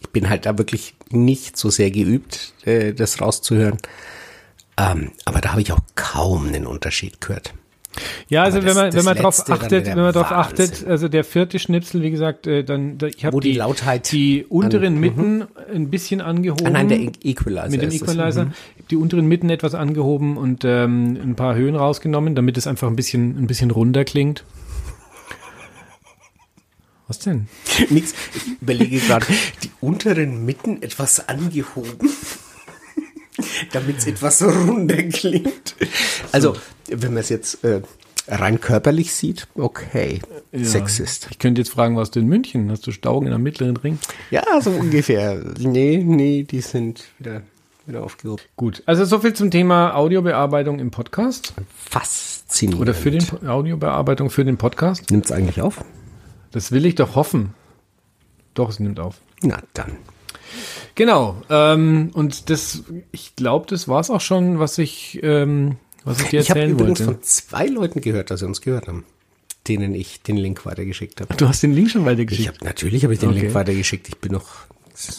[0.00, 3.78] ich bin halt da wirklich nicht so sehr geübt, äh, das rauszuhören.
[4.78, 7.52] Ähm, aber da habe ich auch kaum einen Unterschied gehört.
[8.28, 10.32] Ja, also Aber wenn das- man, das wenn man dann achtet, wenn man Wahnsinn.
[10.32, 14.46] achtet, also der vierte Schnipsel, wie gesagt, äh, dann, da, ich habe die Lautheit die
[14.48, 16.66] unteren an- Mitten ein bisschen angehoben.
[16.68, 17.68] Ah nein, der Equalizer.
[17.68, 17.90] mit dem.
[17.90, 18.52] Equalizer.
[18.76, 22.68] Ich hab die unteren Mitten etwas angehoben und ähm, ein paar Höhen rausgenommen, damit es
[22.68, 24.44] einfach ein bisschen, ein bisschen runder klingt.
[27.10, 27.48] Was denn?
[27.90, 28.14] Nix.
[28.36, 29.26] Ich überlege gerade,
[29.64, 32.08] die unteren Mitten etwas angehoben,
[33.72, 35.74] damit es etwas runder klingt.
[36.30, 36.54] Also,
[36.86, 37.82] wenn man es jetzt äh,
[38.28, 40.20] rein körperlich sieht, okay,
[40.52, 40.64] Ja.
[40.64, 41.26] Sexist.
[41.32, 42.70] Ich könnte jetzt fragen, was du in München?
[42.70, 43.98] Hast du Staugen in einem mittleren Ring?
[44.30, 45.42] Ja, so ungefähr.
[45.58, 47.42] Nee, nee, die sind wieder,
[47.86, 48.44] wieder aufgehoben.
[48.54, 48.84] Gut.
[48.86, 51.54] Also so viel zum Thema Audiobearbeitung im Podcast.
[51.76, 52.80] Faszinierend.
[52.80, 55.10] Oder für den Audiobearbeitung für den Podcast.
[55.10, 55.84] Nimmt's eigentlich auf?
[56.52, 57.54] Das will ich doch hoffen.
[58.54, 59.16] Doch, es nimmt auf.
[59.42, 59.96] Na dann.
[60.94, 61.40] Genau.
[61.48, 62.82] Ähm, und das,
[63.12, 66.76] ich glaube, das war's auch schon, was ich, ähm, was ich dir Ich habe erzählen
[66.78, 67.12] übrigens wollte.
[67.14, 69.04] von zwei Leuten gehört, dass sie uns gehört haben,
[69.68, 71.34] denen ich den Link weitergeschickt habe.
[71.36, 72.48] Du hast den Link schon Ich weitergeschickt.
[72.58, 73.40] hab, natürlich habe ich den Okay.
[73.40, 74.08] Link weitergeschickt.
[74.08, 74.48] Ich bin noch,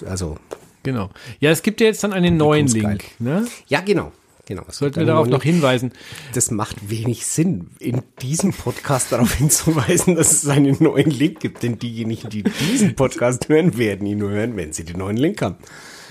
[0.06, 0.38] also,
[0.84, 1.12] Genau.
[1.40, 2.68] Ja, es gibt ja jetzt dann einen neuen.
[2.68, 3.04] Link.
[3.20, 3.46] Ne?
[3.68, 4.12] ja, genau.
[4.46, 4.64] Genau.
[4.70, 5.92] Sollten wir darauf noch hinweisen.
[6.34, 11.64] Das macht wenig Sinn, in diesem Podcast darauf hinzuweisen, dass es einen neuen Link gibt.
[11.64, 15.42] Denn diejenigen, die diesen Podcast hören, werden ihn nur hören, wenn sie den neuen Link
[15.42, 15.56] haben.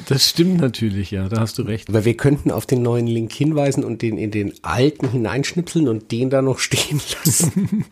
[0.06, 1.88] Das stimmt natürlich, ja, da hast du recht.
[1.88, 6.10] Aber wir könnten auf den neuen Link hinweisen und den in den alten hineinschnipseln und
[6.12, 7.84] den da noch stehen lassen.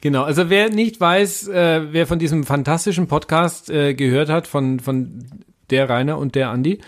[0.00, 4.80] Genau, also wer nicht weiß, äh, wer von diesem fantastischen Podcast äh, gehört hat, von,
[4.80, 5.24] von
[5.70, 6.80] der Rainer und der Andi,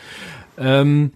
[0.58, 1.12] ähm,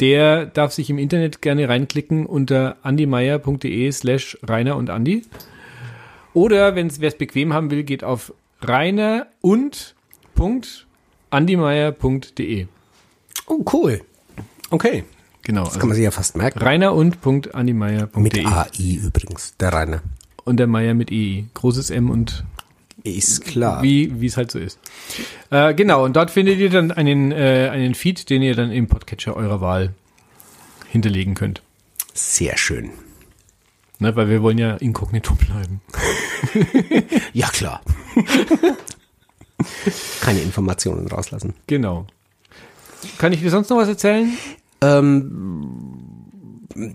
[0.00, 5.22] der darf sich im Internet gerne reinklicken unter andimeier.de slash Rainer und Andi.
[6.32, 8.32] Oder wenn wer es bequem haben will, geht auf
[8.62, 9.94] rainer und
[10.34, 10.86] Punkt
[11.30, 12.66] andimeier.de.
[13.46, 14.00] Oh, cool.
[14.70, 15.04] Okay.
[15.42, 16.58] Genau, Das kann also man sich ja fast merken.
[16.60, 18.20] rainer und Punkt andimeier.de.
[18.22, 18.68] Mit AI
[19.02, 20.02] übrigens, der Rainer.
[20.44, 21.44] Und der Meier mit EI.
[21.54, 22.44] Großes M und
[23.02, 23.82] Ist klar.
[23.82, 24.78] wie es halt so ist.
[25.50, 28.88] Äh, genau, und dort findet ihr dann einen, äh, einen Feed, den ihr dann im
[28.88, 29.94] Podcatcher eurer Wahl
[30.90, 31.62] hinterlegen könnt.
[32.14, 32.90] Sehr schön.
[33.98, 35.80] Ne, weil wir wollen ja inkognito bleiben.
[37.32, 37.80] Ja, klar.
[40.20, 41.54] Keine Informationen rauslassen.
[41.66, 42.06] Genau.
[43.18, 44.32] Kann ich dir sonst noch was erzählen?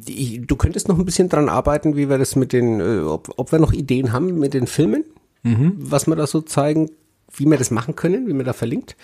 [0.06, 3.32] Ich- Du könntest noch ein bisschen dran arbeiten, wie wir das mit den, äh, ob,
[3.38, 5.04] ob wir noch Ideen haben mit den Filmen,
[5.78, 6.90] was wir da so zeigen,
[7.36, 8.96] wie wir das machen können, wie man da verlinkt.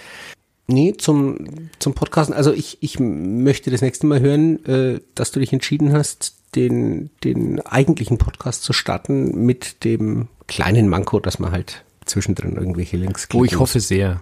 [0.67, 2.34] Nee, zum, zum Podcasten.
[2.34, 7.10] Also ich, ich möchte das nächste Mal hören, äh, dass du dich entschieden hast, den,
[7.23, 13.27] den eigentlichen Podcast zu starten mit dem kleinen Manko, dass man halt zwischendrin irgendwelche Links
[13.34, 14.21] Oh, ich hoffe sehr.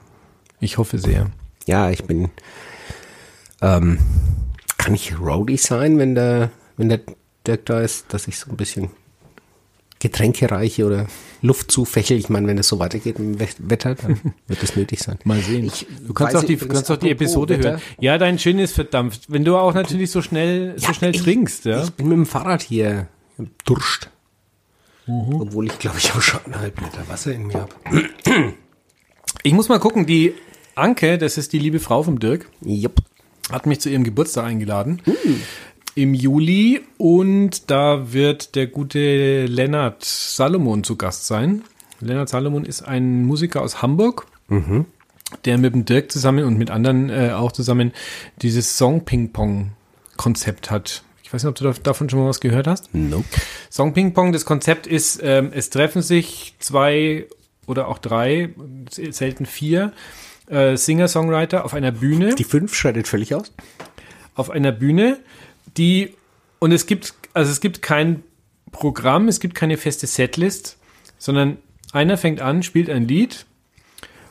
[0.60, 1.32] Ich hoffe sehr.
[1.65, 2.29] ja, ich bin.
[3.62, 3.99] Ähm,
[4.77, 7.01] kann ich Roadie sein, wenn der, wenn der
[7.45, 8.89] Dirk da ist, dass ich so ein bisschen
[9.99, 11.07] Getränke reiche oder
[11.41, 12.17] Luft zufächel?
[12.17, 15.19] Ich meine, wenn es so weitergeht im We- Wetter, dann wird es nötig sein.
[15.25, 15.65] Mal sehen.
[15.65, 17.81] Ich du kannst auch die, kannst auch die Episode Wetter, hören.
[17.99, 19.23] Ja, dein Gin ist verdampft.
[19.27, 21.83] Wenn du auch natürlich so schnell, so schnell ich- trinkst, ja.
[21.83, 23.07] Ich bin mit dem Fahrrad hier
[23.65, 24.09] Durst.
[25.07, 25.41] Mhm.
[25.41, 28.53] Obwohl ich, glaube ich, auch schon einen halben Liter Wasser in mir habe.
[29.43, 30.33] Ich muss mal gucken, die
[30.75, 32.95] Anke, das ist die liebe Frau vom Dirk, Jupp.
[33.51, 35.01] hat mich zu ihrem Geburtstag eingeladen.
[35.95, 41.63] Im Juli und da wird der gute Lennart Salomon zu Gast sein.
[41.99, 44.28] Lennart Salomon ist ein Musiker aus Hamburg,
[45.45, 47.91] der mit dem Dirk zusammen und mit anderen äh, auch zusammen
[48.41, 51.04] dieses Song-Ping-Pong-Konzept hat.
[51.30, 52.89] Ich weiß nicht, ob du da, davon schon mal was gehört hast.
[52.91, 53.23] Nope.
[53.69, 57.28] Song Ping Pong, das Konzept ist, ähm, es treffen sich zwei
[57.67, 58.49] oder auch drei,
[58.89, 59.93] selten vier
[60.47, 62.34] äh, Singer-Songwriter auf einer Bühne.
[62.34, 63.54] Die fünf schreitet völlig aus.
[64.34, 65.19] Auf einer Bühne,
[65.77, 66.15] die,
[66.60, 68.23] und es gibt, also es gibt kein
[68.71, 70.77] Programm, es gibt keine feste Setlist,
[71.17, 71.58] sondern
[71.91, 73.45] einer fängt an, spielt ein Lied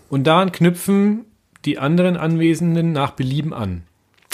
[0.08, 1.24] und daran knüpfen
[1.64, 3.82] die anderen Anwesenden nach Belieben an.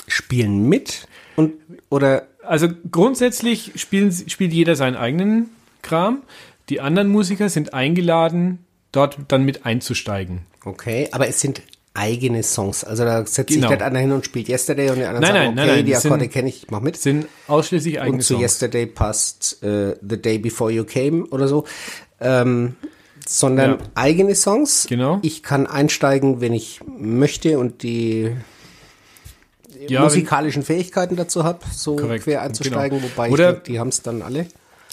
[0.06, 1.54] Spielen mit und
[1.88, 5.48] oder Also grundsätzlich spielen, spielt jeder seinen eigenen
[5.82, 6.22] Kram.
[6.68, 8.58] Die anderen Musiker sind eingeladen,
[8.92, 10.40] dort dann mit einzusteigen.
[10.64, 11.62] okay, aber es sind
[11.94, 12.82] eigene Songs.
[12.84, 13.68] Also da setzt Genau.
[13.68, 15.76] sich nicht einer hin und spielt Yesterday und die anderen Nein, sagen, nein, okay, nein,
[15.76, 16.96] nein, die Akkorde kenne ich, ich mach mit.
[16.96, 18.42] Sind ausschließlich eigene Und zu Songs.
[18.42, 21.64] Yesterday passt äh, The Day Before You Came oder so.
[22.20, 22.74] Ähm,
[23.26, 23.78] sondern Ja.
[23.94, 24.86] eigene Songs.
[24.88, 25.18] Genau.
[25.22, 28.32] Ich kann einsteigen, wenn ich möchte und die
[29.88, 33.10] Ja, musikalischen Fähigkeiten dazu habe, so Korrekt, quer einzusteigen, genau.
[33.12, 34.46] wobei Oder- ich denke, die haben es dann alle.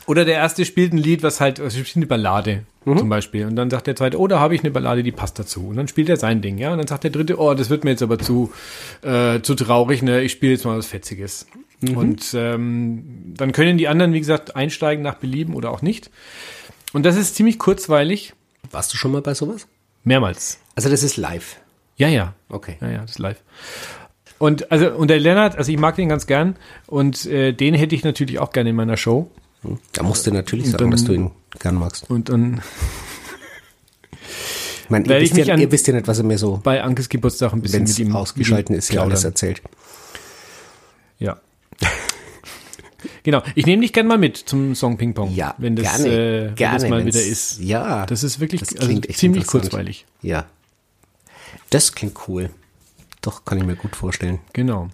[0.08, 2.98] Oder der erste spielt ein Lied, was halt, also spielt eine Ballade Mhm.
[2.98, 3.46] zum Beispiel.
[3.46, 5.68] Und dann sagt der zweite, oh, da habe ich eine Ballade, die passt dazu.
[5.68, 6.72] Und dann spielt er sein Ding, ja.
[6.72, 8.52] Und dann sagt der dritte, oh, das wird mir jetzt aber zu,
[9.04, 10.22] äh, zu traurig, ne?
[10.22, 11.46] Ich spiele jetzt mal was Fetziges.
[11.82, 11.98] Mhm.
[11.98, 16.10] Und ähm, dann können die anderen, wie gesagt, einsteigen nach Belieben oder auch nicht.
[16.94, 18.34] Und das ist ziemlich kurzweilig.
[18.72, 19.68] Warst du schon mal bei sowas?
[20.04, 20.60] Mehrmals.
[20.76, 21.58] Also das ist live.
[21.98, 22.34] Ja, ja.
[22.50, 22.78] Okay.
[22.82, 23.42] Ja, ja, das ist live.
[24.40, 26.56] Und also und der Lennart, also ich mag den ganz gern
[26.88, 29.30] und äh, den hätte ich natürlich auch gerne in meiner Show.
[29.94, 32.10] Da musst du natürlich sagen, dann- dass du ihn gern magst.
[32.10, 32.62] Und dann
[34.84, 36.60] Ich meine, ihr, ich wisst mich ja, ihr wisst ja nicht, was er mir so,
[36.64, 39.62] bei Ankes Geburtstag ein bisschen wenn mit ihm ausgeschalten ist, ja alles erzählt.
[41.20, 41.40] Ja.
[43.24, 43.42] genau.
[43.56, 45.34] Ich nehme dich gern mal mit zum Song Ping Pong.
[45.34, 47.60] Ja, wenn das, gerne, äh, wenn gerne, das mal wieder ist.
[47.60, 50.06] Ja, Das ist wirklich das also ziemlich kurzweilig.
[50.22, 50.46] Ja.
[51.70, 52.50] Das klingt cool.
[53.22, 54.40] Doch, kann ich mir gut vorstellen.
[54.54, 54.90] Genau.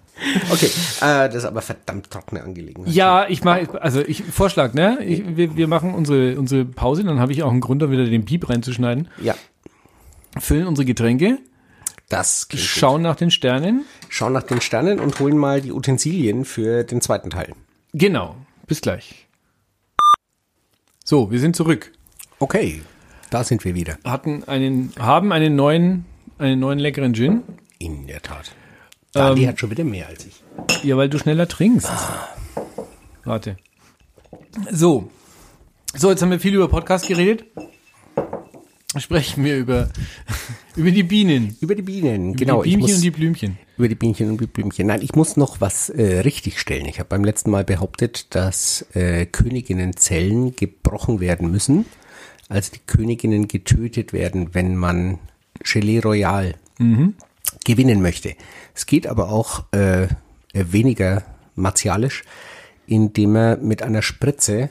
[0.50, 0.66] Okay,
[1.00, 2.92] äh, das ist aber verdammt trockene Angelegenheit.
[2.92, 5.02] Ja, ich mag, also ich Vorschlag, ne?
[5.02, 8.04] Ich, wir, wir machen unsere, unsere Pause, dann habe ich auch einen Grund, da wieder
[8.04, 9.08] den Piep reinzuschneiden.
[9.22, 9.34] Ja,
[10.38, 11.38] Füllen unsere Getränke,
[12.08, 13.84] das schauen nach den Sternen.
[14.08, 17.54] Schauen nach den Sternen und holen mal die Utensilien für den zweiten Teil.
[17.92, 18.36] Genau.
[18.66, 19.26] Bis gleich.
[21.04, 21.92] So, wir sind zurück.
[22.38, 22.82] Okay,
[23.30, 23.98] da sind wir wieder.
[24.04, 26.06] Hatten einen, haben einen neuen,
[26.38, 27.42] einen neuen leckeren Gin.
[27.78, 28.52] In der Tat.
[29.12, 30.42] Dani Ähm, hat schon wieder mehr als ich.
[30.84, 31.88] Ja, weil du schneller trinkst.
[33.24, 33.56] Warte.
[34.70, 35.10] So.
[35.94, 37.44] So, jetzt haben wir viel über Podcast geredet.
[38.96, 39.90] Sprechen wir über,
[40.76, 41.56] über die Bienen.
[41.60, 42.62] Über die Bienen, Über genau.
[42.62, 43.58] die Bienchen muss, und die Blümchen.
[43.76, 44.86] über die Bienchen und die Blümchen.
[44.86, 46.86] Nein, ich muss noch was äh, richtigstellen.
[46.86, 51.84] Ich habe beim letzten Mal behauptet, dass äh, Königinnenzellen gebrochen werden müssen.
[52.48, 55.18] Also die Königinnen getötet werden, wenn man
[55.62, 56.54] Gelee Royal
[57.68, 58.34] gewinnen möchte.
[58.74, 60.08] Es geht aber auch äh,
[60.54, 61.22] weniger
[61.54, 62.24] martialisch,
[62.86, 64.70] indem er mit einer Spritze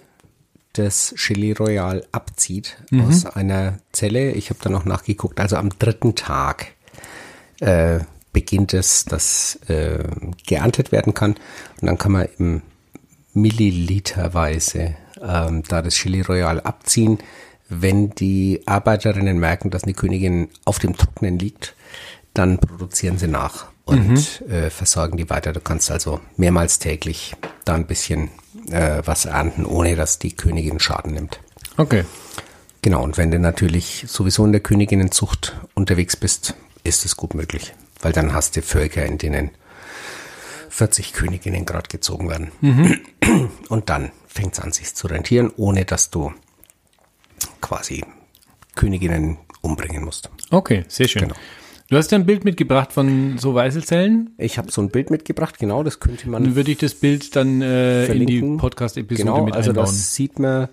[0.73, 4.31] das Gelee Royal abzieht aus einer Zelle.
[4.31, 5.39] Ich habe da noch nachgeguckt.
[5.39, 6.73] Also am dritten Tag
[7.60, 7.99] äh,
[8.33, 10.03] beginnt es, dass äh,
[10.45, 11.36] geerntet werden kann.
[11.81, 12.62] Und dann kann man im
[13.33, 17.19] Milliliterweise ähm, da das Chili Royal abziehen.
[17.69, 21.75] Wenn die Arbeiterinnen merken, dass eine Königin auf dem Trocknen liegt,
[22.38, 25.54] dann produzieren sie nach und äh, versorgen die weiter.
[25.54, 28.30] Du kannst also mehrmals täglich da ein bisschen
[28.69, 31.39] äh, was ernten, ohne dass die Königin Schaden nimmt.
[31.78, 32.04] Okay.
[32.82, 37.73] Genau, und wenn du natürlich sowieso in der Königinnenzucht unterwegs bist, ist es gut möglich.
[38.02, 39.52] Weil dann hast du Völker, in denen
[40.69, 42.52] 40 Königinnen gerade gezogen werden.
[43.69, 46.34] Und dann fängt es an, sich zu rentieren, ohne dass du
[47.62, 48.06] quasi
[48.76, 50.30] Königinnen umbringen musst.
[50.52, 51.23] Okay, sehr schön.
[51.23, 51.36] Genau.
[51.89, 54.32] Du hast ja ein Bild mitgebracht von so Weißelzellen.
[54.38, 57.36] Ich habe so ein Bild mitgebracht, genau, das könnte man Dann würde ich das Bild
[57.36, 58.41] dann äh, in die.
[58.41, 59.86] Podcast-Episode genau, mit also einbauen.
[59.86, 60.67] das sieht man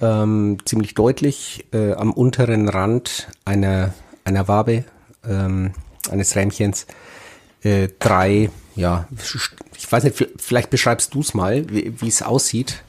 [0.00, 3.92] ähm, ziemlich deutlich äh, am unteren Rand einer,
[4.24, 4.84] einer Wabe,
[5.28, 5.72] ähm,
[6.10, 6.86] eines Rähmchens,
[7.62, 9.06] äh, drei, ja,
[9.76, 12.82] ich weiß nicht, vielleicht beschreibst du es mal, wie es aussieht.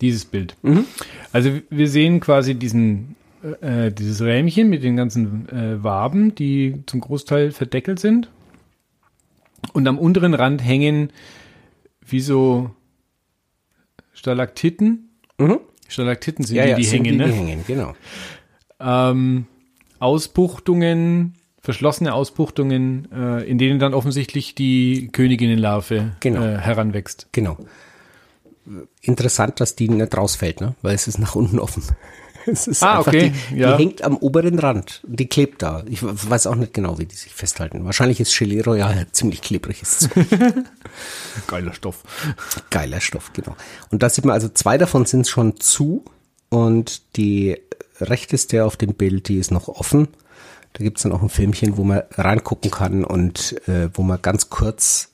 [0.00, 0.56] Dieses Bild.
[0.62, 0.84] Mhm.
[1.32, 3.16] Also wir sehen quasi diesen,
[3.60, 8.30] äh, dieses Rähmchen mit den ganzen äh, Waben, die zum Großteil verdeckelt sind.
[9.72, 11.10] Und am unteren Rand hängen
[12.06, 12.70] wie so
[14.12, 15.10] Stalaktiten.
[15.88, 16.82] Stalaktiten sind die, die Mhm.
[16.84, 17.26] sind hängen, die, ne?
[17.26, 17.94] die hängen, genau.
[18.80, 19.46] ähm,
[20.00, 26.42] Ausbuchtungen, verschlossene Ausbuchtungen, äh, in denen dann offensichtlich die Königinnenlarve Genau.
[26.42, 27.28] äh, heranwächst.
[27.32, 27.56] Genau.
[29.00, 30.74] Interessant, dass die nicht rausfällt, ne?
[30.82, 31.82] weil es ist nach unten offen.
[32.46, 33.76] Es ist Ah, einfach, okay, die, ja.
[33.76, 35.02] die hängt am oberen Rand.
[35.06, 35.82] Die klebt da.
[35.88, 37.84] Ich weiß auch nicht genau, wie die sich festhalten.
[37.84, 39.82] Wahrscheinlich ist Gelee Royal ziemlich klebrig.
[41.46, 42.02] Geiler Stoff.
[42.70, 43.56] geiler Stoff, genau.
[43.90, 46.04] Und da sieht man also, zwei davon sind schon zu
[46.48, 47.58] und die
[48.00, 50.08] rechteste auf dem Bild, die ist noch offen.
[50.74, 54.48] Da gibt's dann auch ein Filmchen, wo man reingucken kann und äh, wo man ganz
[54.50, 55.08] kurz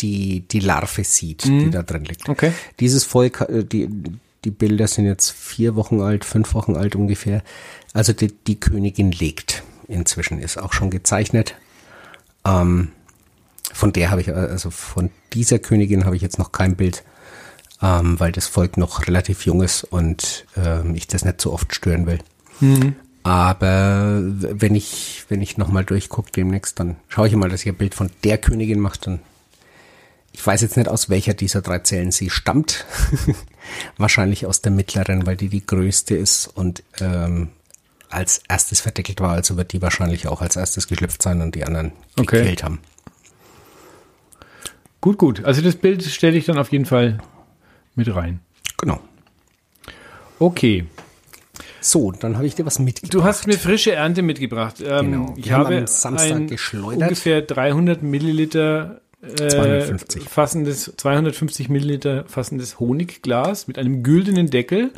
[0.00, 2.28] die, die Larve sieht, die da drin liegt.
[2.28, 2.52] Okay.
[2.80, 3.88] Dieses Volk, äh, die,
[4.44, 7.42] die Bilder sind jetzt vier Wochen alt, fünf Wochen alt ungefähr.
[7.92, 11.54] Also die, die Königin legt inzwischen, ist auch schon gezeichnet.
[12.44, 12.92] Ähm,
[13.72, 17.04] von der habe ich, also von dieser Königin habe ich jetzt noch kein Bild,
[17.80, 21.74] ähm, weil das Volk noch relativ jung ist und ähm, ich das nicht so oft
[21.74, 22.18] stören will.
[23.22, 27.76] Aber wenn ich, wenn ich nochmal durchgucke demnächst, dann schaue ich mal, dass ich ein
[27.76, 29.20] Bild von der Königin mache, dann
[30.32, 32.84] ich weiß jetzt nicht, aus welcher dieser drei Zellen sie stammt.
[33.96, 37.50] Wahrscheinlich aus der mittleren, weil die die größte ist und ähm,
[38.08, 39.32] als erstes verdeckelt war.
[39.32, 42.38] Also wird die wahrscheinlich auch als erstes geschlüpft sein und die anderen Okay.
[42.38, 42.80] gekillt haben.
[45.00, 45.44] Gut, gut.
[45.44, 47.18] Also das Bild stelle ich dann auf jeden Fall
[47.94, 48.40] mit rein.
[48.78, 49.00] Genau.
[50.38, 50.86] Okay.
[51.80, 53.14] So, dann habe ich dir was mitgebracht.
[53.14, 54.76] Du hast mir frische Ernte mitgebracht.
[54.80, 55.34] Ähm, Genau.
[55.36, 57.02] Ich habe am Samstag ein geschleudert.
[57.02, 60.28] ungefähr 300 Milliliter äh, 250.
[60.28, 64.92] fassendes, 250 Milliliter fassendes Honigglas mit einem güldenen Deckel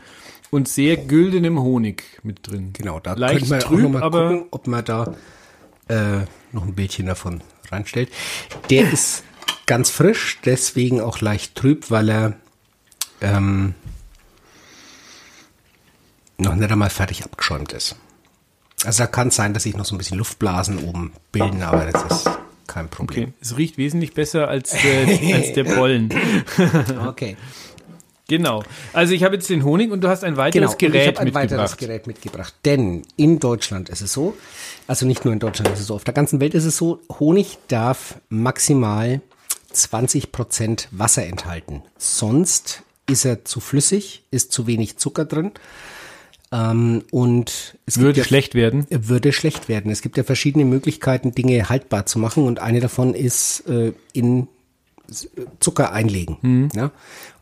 [0.51, 2.73] und sehr güldenem Honig mit drin.
[2.73, 5.15] Genau, da Leicht können wir trüb, auch noch mal aber gucken, ob man da
[5.89, 6.21] äh,
[6.53, 8.09] noch ein Bildchen davon reinstellt.
[8.71, 9.25] Der ist
[9.67, 12.37] ganz frisch, deswegen auch leicht trüb, weil er
[13.21, 13.75] ähm,
[16.39, 17.97] noch nicht einmal fertig abgeschäumt ist.
[18.85, 21.91] Also da kann es sein, dass sich noch so ein bisschen Luftblasen oben bilden, aber
[21.91, 22.31] das ist
[22.67, 23.25] kein Problem.
[23.25, 23.35] okay.
[23.41, 26.11] es riecht wesentlich besser als der, als der Pollen.
[27.07, 27.37] Okay.
[28.27, 28.63] Genau.
[28.95, 31.19] Also ich habe jetzt den Honig und du hast ein weiteres Genau, und ich Gerät
[31.19, 31.77] habe ein weiteres.
[31.77, 32.55] Gerät mitgebracht.
[32.65, 34.35] Denn in Deutschland ist es so,
[34.87, 37.01] also nicht nur in Deutschland ist es so, auf der ganzen Welt ist es so,
[37.19, 39.21] Honig darf maximal
[39.75, 41.83] 20% Wasser enthalten.
[41.99, 45.53] Sonst ist er zu flüssig, ist zu wenig Zucker drin.
[46.55, 48.87] Ähm, und es Würde ja, schlecht werden.
[48.89, 49.91] er würde schlecht werden.
[49.91, 54.47] Es gibt ja verschiedene Möglichkeiten, Dinge haltbar zu machen und eine davon ist äh, in
[55.11, 56.71] S- Zucker einlegen.
[56.75, 56.93] Ja?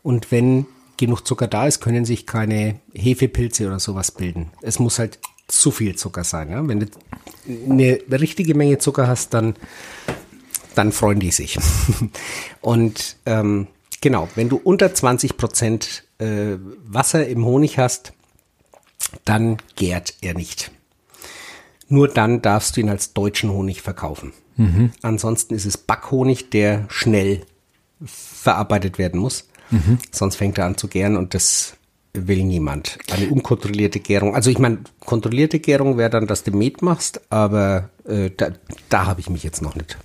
[0.01, 0.65] Und wenn
[0.97, 4.51] genug Zucker da ist, können sich keine Hefepilze oder sowas bilden.
[4.61, 6.49] Es muss halt zu viel Zucker sein.
[6.49, 6.67] Ja?
[6.67, 6.87] Wenn du
[7.69, 9.53] eine richtige Menge Zucker hast, dann,
[10.75, 11.59] dann freuen die sich.
[12.61, 13.67] und ähm,
[14.01, 16.55] genau, wenn du unter 20 Prozent äh,
[16.87, 18.13] Wasser im Honig hast,
[19.25, 20.71] dann gärt er nicht.
[21.87, 24.33] Nur dann darfst du ihn als deutschen Honig verkaufen.
[25.01, 27.41] Ansonsten ist es Backhonig, der schnell
[28.05, 29.47] verarbeitet werden muss.
[30.11, 31.75] Sonst fängt er an zu gären und das
[32.13, 32.99] will niemand.
[33.11, 34.35] Eine unkontrollierte Gärung.
[34.35, 38.51] Also ich meine, kontrollierte Gärung wäre dann, dass du Met machst, aber äh, da,
[38.89, 39.97] da habe ich mich jetzt noch nicht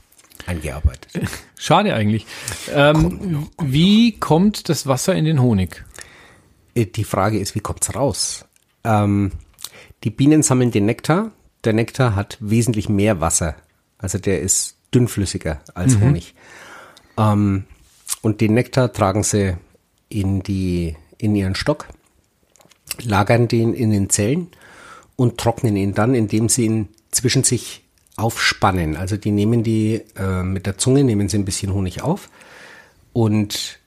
[0.46, 1.28] eingearbeitet.
[1.56, 2.26] Schade eigentlich.
[2.72, 5.84] Ähm, wie kommt das Wasser in den Honig?
[6.74, 8.46] Äh, Die Frage ist, wie kommt's raus?
[8.88, 9.32] Ähm,
[10.02, 11.32] die Bienen sammeln den Nektar.
[11.64, 13.54] Der Nektar hat wesentlich mehr Wasser.
[13.98, 16.34] Also der ist dünnflüssiger als Honig.
[17.18, 17.64] Ähm,
[18.22, 19.56] und den Nektar tragen sie
[20.08, 21.86] in die, in ihren Stock,
[23.02, 24.48] lagern den in den Zellen
[25.16, 27.84] und trocknen ihn dann, indem sie ihn zwischen sich
[28.16, 28.96] aufspannen.
[28.96, 32.30] Also die nehmen die äh, mit der Zunge, nehmen sie ein bisschen Honig auf
[33.12, 33.80] und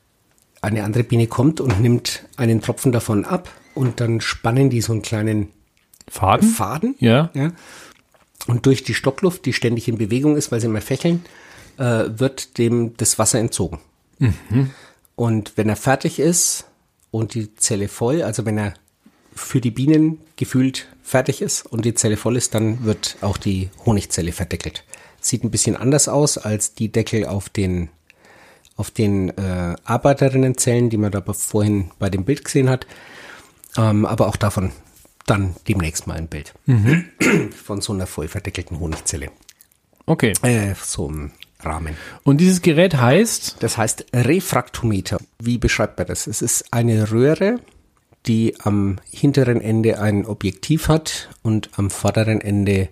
[0.62, 4.94] eine andere Biene kommt und nimmt einen Tropfen davon ab und dann spannen die so
[4.94, 5.50] einen kleinen
[6.08, 6.50] Faden?
[6.50, 6.96] Faden.
[7.00, 7.30] Ja.
[7.34, 7.52] Ja.
[8.48, 11.24] Und durch die Stockluft, die ständig in Bewegung ist, weil sie immer fächeln,
[11.78, 13.80] äh, wird dem das Wasser entzogen.
[15.16, 16.66] Und wenn er fertig ist
[17.12, 18.74] und die Zelle voll, also wenn er
[19.34, 23.70] für die Bienen gefühlt fertig ist und die Zelle voll ist, dann wird auch die
[23.86, 24.84] Honigzelle verdeckelt.
[25.20, 27.90] Sieht ein bisschen anders aus als die Deckel auf den
[28.78, 32.88] auf den äh, Arbeiterinnenzellen, die man da vorhin bei dem Bild gesehen hat.
[33.78, 34.72] Ähm, aber auch davon
[35.26, 36.54] dann demnächst mal ein Bild.
[37.66, 39.32] Von so einer voll verdeckelten Honigzelle.
[40.06, 40.34] Okay.
[40.42, 41.96] Äh, so einem Rahmen.
[42.24, 45.20] Und dieses Gerät heißt, Das heißt Refraktometer.
[45.40, 46.28] Wie beschreibt man das?
[46.28, 47.60] Es ist eine Röhre,
[48.26, 52.90] die am hinteren Ende ein Objektiv hat und am vorderen Ende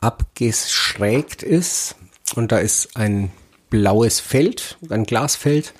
[0.00, 1.96] abgeschrägt ist.
[2.34, 3.30] Und da ist ein
[3.70, 5.74] blaues Feld, ein Glasfeld.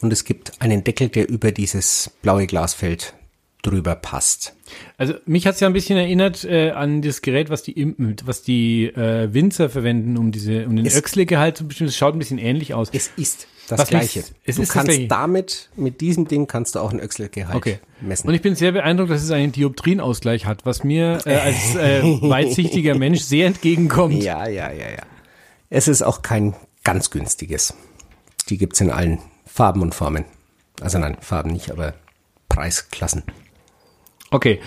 [0.00, 3.14] Und es gibt einen Deckel, der über dieses blaue Glasfeld
[3.62, 4.54] drüber passt.
[4.98, 8.16] also mich hat es ja ein bisschen erinnert äh, an das Gerät, was die Impen,
[8.24, 11.88] was die äh, Winzer verwenden, um diese, um den Es- Öxle-Gehalt zu bestimmen.
[11.88, 12.88] Es schaut ein bisschen ähnlich aus.
[12.92, 14.18] Es ist das Was mich- Gleiche.
[14.44, 17.78] es du ist kannst tatsächlich- damit, mit diesem Ding kannst du auch ein Öxelgehalt Okay.
[18.00, 18.26] messen.
[18.28, 22.02] Und ich bin sehr beeindruckt, dass es einen Dioptrienausgleich hat, was mir äh, als äh,
[22.22, 24.22] weitsichtiger Mensch sehr entgegenkommt.
[24.24, 25.02] Ja, ja, ja, ja.
[25.70, 27.74] Es ist auch kein ganz günstiges.
[28.48, 30.24] Die gibt's in allen Farben und Formen.
[30.80, 31.94] Also nein, Farben nicht, aber
[32.48, 33.22] Preisklassen.
[34.32, 34.60] Okay,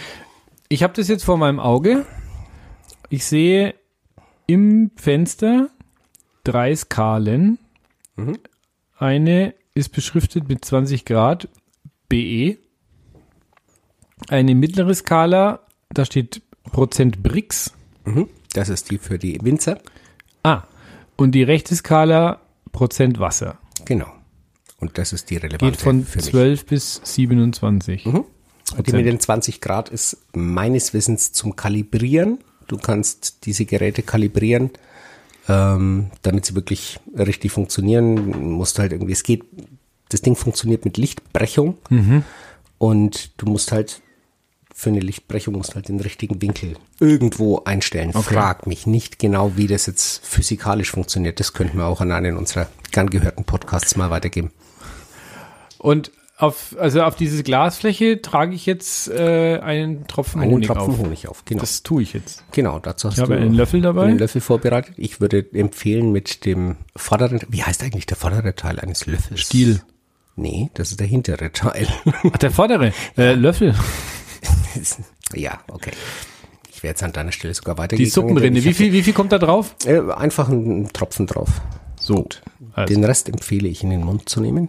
[0.70, 2.06] ich habe das jetzt vor meinem Auge.
[3.10, 3.74] Ich sehe
[4.46, 5.70] im Fenster
[6.44, 7.58] drei Skalen.
[8.16, 8.38] Mhm.
[8.96, 11.50] Eine ist beschriftet mit 20 Grad
[12.10, 12.58] BE.
[14.30, 17.74] Eine mittlere Skala, da steht Prozent Brix.
[18.06, 18.30] Mhm.
[18.54, 19.80] Das ist die für die Winzer.
[20.44, 20.64] Ah,
[21.16, 22.40] und die rechte Skala
[22.72, 23.58] Prozent Wasser.
[23.86, 24.12] Genau.
[24.80, 26.28] Und das ist die relevante Geht von für mich.
[26.28, 28.06] 12 bis 27.
[28.76, 32.40] Und die mit den 20 Grad ist meines Wissens zum Kalibrieren.
[32.68, 34.72] Du kannst diese Geräte kalibrieren,
[35.48, 38.54] ähm, damit sie wirklich richtig funktionieren.
[38.54, 39.44] Musst halt irgendwie, es geht,
[40.10, 41.78] das Ding funktioniert mit Lichtbrechung
[42.80, 44.02] und du musst halt
[44.78, 48.12] für eine Lichtbrechung musst halt den richtigen Winkel irgendwo einstellen.
[48.12, 51.40] Frag mich nicht genau, wie das jetzt physikalisch funktioniert.
[51.40, 54.52] Das könnten wir auch an einen unserer gern gehörten Podcasts mal weitergeben.
[55.78, 60.94] Und auf, also auf diese Glasfläche trage ich jetzt äh, einen Tropfen Einen Honig Tropfen
[60.94, 61.00] auf.
[61.00, 61.62] Honig auf, genau.
[61.62, 62.44] Das tue ich jetzt.
[62.52, 64.06] Genau, dazu hast Ich du einen Löffel dabei.
[64.08, 64.94] einen Löffel vorbereitet.
[64.98, 69.40] Ich würde empfehlen mit dem vorderen, wie heißt eigentlich der vordere Teil eines Löffels?
[69.40, 69.82] Stiel.
[70.36, 71.88] Nee, das ist der hintere Teil.
[72.34, 72.92] Ach, der vordere.
[73.18, 73.74] Äh, Löffel.
[75.34, 75.92] ja, okay.
[76.74, 78.06] Ich wäre jetzt an deiner Stelle sogar weitergegangen.
[78.06, 78.64] Die Suppenrinde.
[78.66, 79.74] Wie viel, wie viel kommt da drauf?
[79.86, 81.62] Äh, einfach einen Tropfen drauf.
[81.98, 82.28] So.
[82.74, 84.68] Also, Den Rest empfehle ich in den Mund zu nehmen.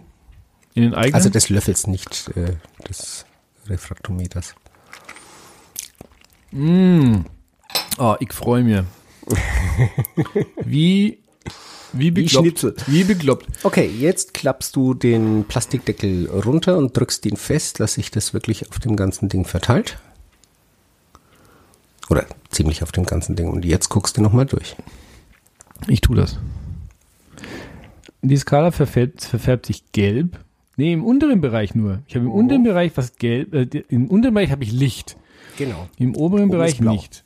[0.77, 1.15] In den eigenen.
[1.15, 2.53] Also des Löffels, nicht äh,
[2.87, 3.25] des
[3.65, 4.53] Refraktometers.
[7.97, 8.83] oh, ich freue mich.
[10.63, 11.17] wie,
[11.93, 12.45] wie bekloppt.
[12.45, 12.75] Schnitzel.
[12.85, 13.47] Wie bekloppt.
[13.63, 18.69] Okay, jetzt klappst du den Plastikdeckel runter und drückst ihn fest, dass sich das wirklich
[18.69, 19.97] auf dem ganzen Ding verteilt.
[22.09, 23.49] Oder ziemlich auf dem ganzen Ding.
[23.49, 24.75] Und jetzt guckst du nochmal durch.
[25.87, 26.37] Ich tue das.
[28.21, 30.39] Die Skala verfärbt, verfärbt sich gelb.
[30.77, 32.03] Nee, im unteren Bereich nur.
[32.07, 33.53] Ich habe im unteren Bereich was gelb.
[33.53, 35.17] Äh, Im unteren Bereich habe ich Licht.
[35.57, 35.89] Genau.
[35.97, 37.23] Im oberen Oben Bereich nicht.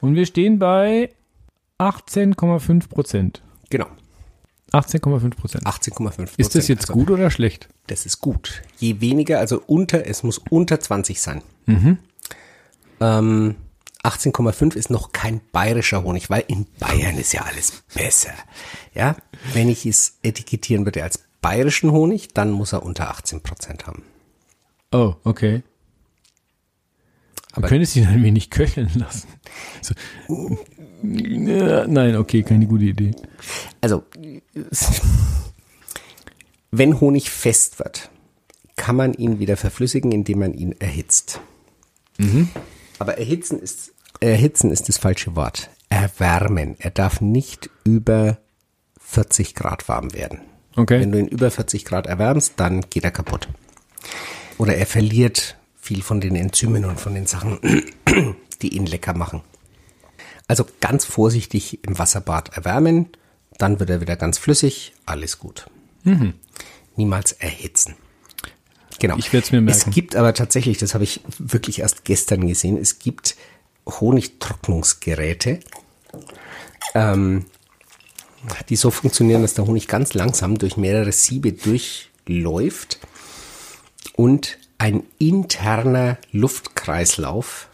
[0.00, 1.10] Und wir stehen bei
[1.78, 3.42] 18,5 Prozent.
[3.70, 3.86] Genau.
[4.72, 5.64] 18,5 Prozent.
[5.66, 7.68] 18,5 Ist das jetzt Also, gut oder schlecht?
[7.86, 8.62] Das ist gut.
[8.78, 11.42] Je weniger, also unter, es muss unter 20 sein.
[13.00, 13.54] Ähm,
[14.02, 18.32] 18,5 ist noch kein bayerischer Honig, weil in Bayern ist ja alles besser.
[18.94, 19.16] Ja,
[19.54, 24.02] wenn ich es etikettieren würde als bayerischen Honig, dann muss er unter 18 Prozent haben.
[24.92, 25.62] Oh, okay.
[27.52, 29.28] Aber- Man könnte sie ein wenig köcheln lassen.
[29.82, 29.94] So.
[31.02, 33.12] Nein, okay, keine gute Idee.
[33.80, 34.04] Also,
[36.70, 38.10] wenn Honig fest wird,
[38.76, 41.40] kann man ihn wieder verflüssigen, indem man ihn erhitzt.
[42.98, 45.70] Aber erhitzen ist, erhitzen ist das falsche Wort.
[45.88, 46.74] Erwärmen.
[46.80, 48.38] Er darf nicht über
[49.00, 50.40] 40 Grad warm werden.
[50.78, 51.00] Okay.
[51.00, 53.48] Wenn du ihn über 40 Grad erwärmst, dann geht er kaputt.
[54.58, 57.58] Oder er verliert viel von den Enzymen und von den Sachen,
[58.62, 59.42] die ihn lecker machen.
[60.46, 63.08] Also ganz vorsichtig im Wasserbad erwärmen,
[63.58, 65.68] dann wird er wieder ganz flüssig, alles gut.
[66.96, 67.96] Niemals erhitzen.
[69.00, 69.16] Genau.
[69.18, 69.88] Ich werd's mir merken.
[69.88, 73.36] Es gibt aber tatsächlich, das habe ich wirklich erst gestern gesehen, es gibt
[73.86, 75.60] Honigtrocknungsgeräte,
[76.94, 77.46] ähm,
[78.68, 82.98] die so funktionieren, dass der Honig ganz langsam durch mehrere Siebe durchläuft
[84.14, 87.68] und ein interner Luftkreislauf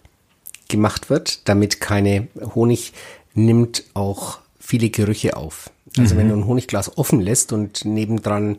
[0.68, 2.92] gemacht wird, damit keine Honig
[3.34, 5.70] nimmt auch viele Gerüche auf.
[5.98, 8.58] Also wenn du ein Honigglas offen lässt und nebendran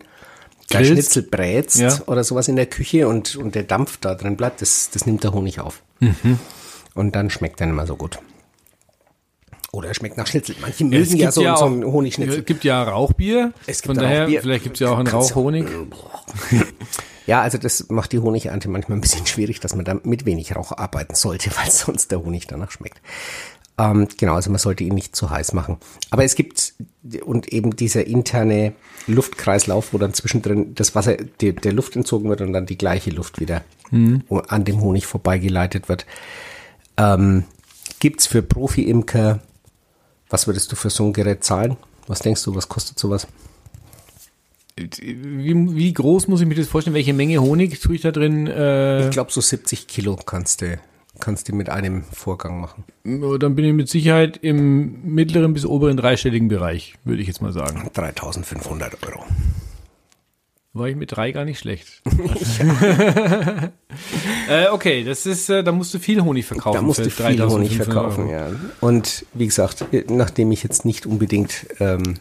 [0.69, 0.91] Grillst.
[0.91, 2.01] Schnitzel brätst Ja.
[2.07, 5.23] oder sowas in der Küche und, und der Dampf da drin bleibt, das, das nimmt
[5.23, 5.81] der Honig auf.
[6.95, 8.19] Und dann schmeckt er nicht mehr so gut.
[9.76, 10.55] Oder er schmeckt nach Schnitzel.
[10.61, 12.39] Manche mögen ja, so, so einen Honigschnitzel.
[12.39, 13.51] Es gibt ja Rauchbier.
[13.67, 14.41] Es gibt Von daher, Rauchbier.
[14.41, 15.65] vielleicht gibt es ja auch einen Rauchhonig.
[17.28, 20.55] Ja, also das macht die Honigernte manchmal ein bisschen schwierig, dass man da mit wenig
[20.55, 23.01] Rauch arbeiten sollte, weil sonst der Honig danach schmeckt.
[23.80, 25.78] Ähm, genau, also man sollte ihn nicht zu heiß machen.
[26.11, 26.76] Aber es gibt
[27.26, 28.73] und eben dieser interne
[29.07, 33.09] Luftkreislauf, wo dann zwischendrin das Wasser die, der Luft entzogen wird und dann die gleiche
[33.09, 33.63] Luft wieder
[34.47, 36.05] an dem Honig vorbeigeleitet wird.
[36.97, 37.45] Ähm,
[37.99, 39.39] gibt's für Profi-Imker,
[40.30, 41.78] was würdest du für so ein Gerät zahlen?
[42.07, 43.28] Was denkst du, was kostet sowas?
[44.78, 46.95] Wie, wie groß muss ich mir das vorstellen?
[46.95, 48.45] Welche Menge Honig tue ich da drin?
[48.47, 50.78] Äh, Ich glaube, so 70 Kilo kannst du,
[51.19, 52.84] kannst du mit einem Vorgang machen.
[53.39, 57.53] dann bin ich mit Sicherheit im mittleren bis oberen dreistelligen Bereich, würde ich jetzt mal
[57.53, 57.89] sagen.
[57.93, 59.23] 3500 Euro.
[60.76, 62.01] War ich mit drei gar nicht schlecht.
[64.49, 66.76] äh, okay, das ist, äh, da musst du viel Honig verkaufen.
[66.76, 68.32] Da musst du viel 3.500 Honig verkaufen, Euro.
[68.34, 68.49] ja.
[68.82, 72.15] Und wie gesagt, nachdem ich jetzt nicht unbedingt, ähm,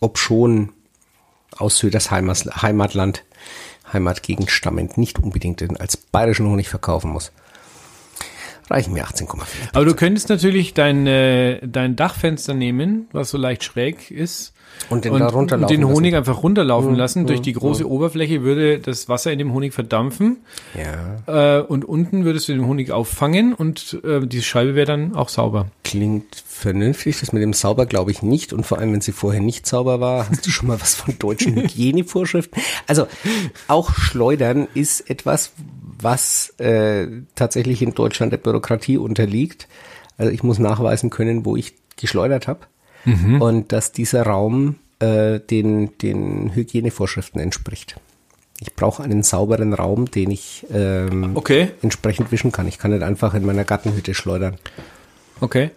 [0.00, 0.70] ob schon
[1.56, 3.22] aus Söders Heimas- Heimatland,
[3.92, 7.30] Heimatgegend stammend, nicht unbedingt den als bayerischen Honig verkaufen muss,
[8.68, 9.44] reichen mir 18,5.
[9.72, 14.52] Aber du könntest natürlich dein, äh, dein Dachfenster nehmen, was so leicht schräg ist.
[14.90, 16.16] Und den da runterlaufen den Honig lassen.
[16.28, 17.26] einfach runterlaufen Mhm, lassen.
[17.26, 20.38] Durch mhm, die große Oberfläche würde das Wasser in dem Honig verdampfen.
[21.26, 21.58] Ja.
[21.58, 25.30] Äh, und unten würdest du den Honig auffangen und äh, die Scheibe wäre dann auch
[25.30, 25.66] sauber.
[25.84, 27.18] Klingt vernünftig.
[27.20, 28.52] Das mit dem sauber glaube ich nicht.
[28.52, 31.18] Und vor allem, wenn sie vorher nicht sauber war, hast du schon mal was von
[31.18, 32.62] deutschen Hygienevorschriften.
[32.86, 33.06] Also
[33.68, 35.52] auch Schleudern ist etwas,
[36.00, 39.66] was äh, tatsächlich in Deutschland der Bürokratie unterliegt.
[40.18, 42.60] Also ich muss nachweisen können, wo ich geschleudert habe.
[43.04, 47.96] Und dass dieser Raum äh, den, den Hygienevorschriften entspricht.
[48.60, 51.70] Ich brauche einen sauberen Raum, den ich ähm, Okay.
[51.82, 52.68] entsprechend wischen kann.
[52.68, 54.56] Ich kann nicht einfach in meiner Gartenhütte schleudern.
[55.40, 55.70] Okay.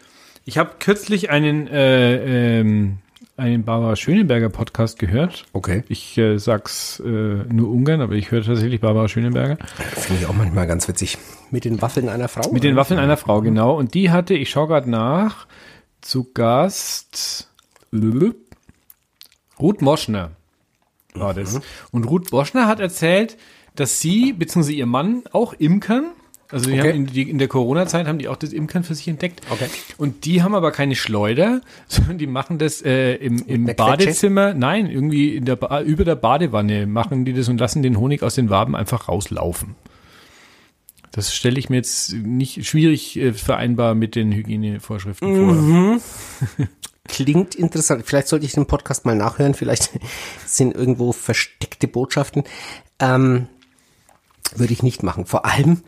[0.45, 2.99] Ich habe kürzlich einen, äh, ähm,
[3.36, 5.45] einen Barbara Schöneberger Podcast gehört.
[5.53, 5.84] Okay.
[5.89, 9.57] Ich äh, sag's äh, nur ungern, aber ich höre tatsächlich Barbara Schöneberger.
[9.95, 11.17] Finde ich auch manchmal ganz witzig.
[11.51, 12.51] Mit den Waffeln einer Frau?
[12.51, 13.75] Mit den Waffeln einer Frau, genau.
[13.75, 15.47] Und die hatte, ich schaue gerade nach,
[16.08, 17.49] zu Gast
[19.60, 20.32] Ruth Moschner
[21.14, 21.60] war das.
[21.91, 23.38] Und Ruth Moschner hat erzählt,
[23.76, 24.72] dass sie bzw.
[24.72, 26.12] ihr Mann auch Imkern,
[26.49, 26.89] also die Okay.
[26.91, 29.41] haben in, die, in der Corona-Zeit haben die auch das Imkern für sich entdeckt.
[29.49, 29.68] Okay.
[29.97, 33.89] Und die haben aber keine Schleuder, sondern die machen das äh, im, im der Quetsche?
[33.89, 38.24] Badezimmer, nein, irgendwie der ba über der Badewanne machen die das und lassen den Honig
[38.24, 39.76] aus den Waben einfach rauslaufen.
[41.12, 46.68] Das stelle ich mir jetzt nicht schwierig äh, vereinbar mit den Hygienevorschriften vor.
[47.08, 48.03] Klingt interessant.
[48.05, 49.53] Vielleicht sollte ich den Podcast mal nachhören.
[49.53, 49.91] Vielleicht
[50.45, 52.43] sind irgendwo versteckte Botschaften.
[52.99, 53.47] Ähm,
[54.55, 55.26] würde ich nicht machen.
[55.26, 55.82] Vor allem,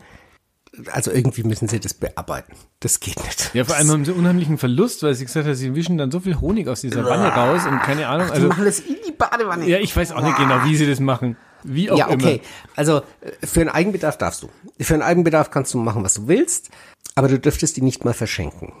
[0.92, 2.52] also irgendwie müssen sie das bearbeiten.
[2.80, 3.50] Das geht nicht.
[3.54, 6.20] Ja, vor allem haben sie unheimlichen Verlust, weil sie gesagt hat, sie wischen dann so
[6.20, 8.28] viel Honig aus dieser Wanne raus und keine Ahnung.
[8.28, 9.66] Die Also, machen das in die Badewanne.
[9.68, 11.36] ja, ich weiß auch nicht genau, wie sie das machen.
[11.64, 12.34] Wie auch Ja, okay.
[12.36, 12.40] immer.
[12.76, 14.48] Also äh, für einen Eigenbedarf darfst du.
[14.80, 16.70] Für einen Eigenbedarf kannst du machen, was du willst,
[17.14, 18.72] aber du dürftest die nicht mal verschenken.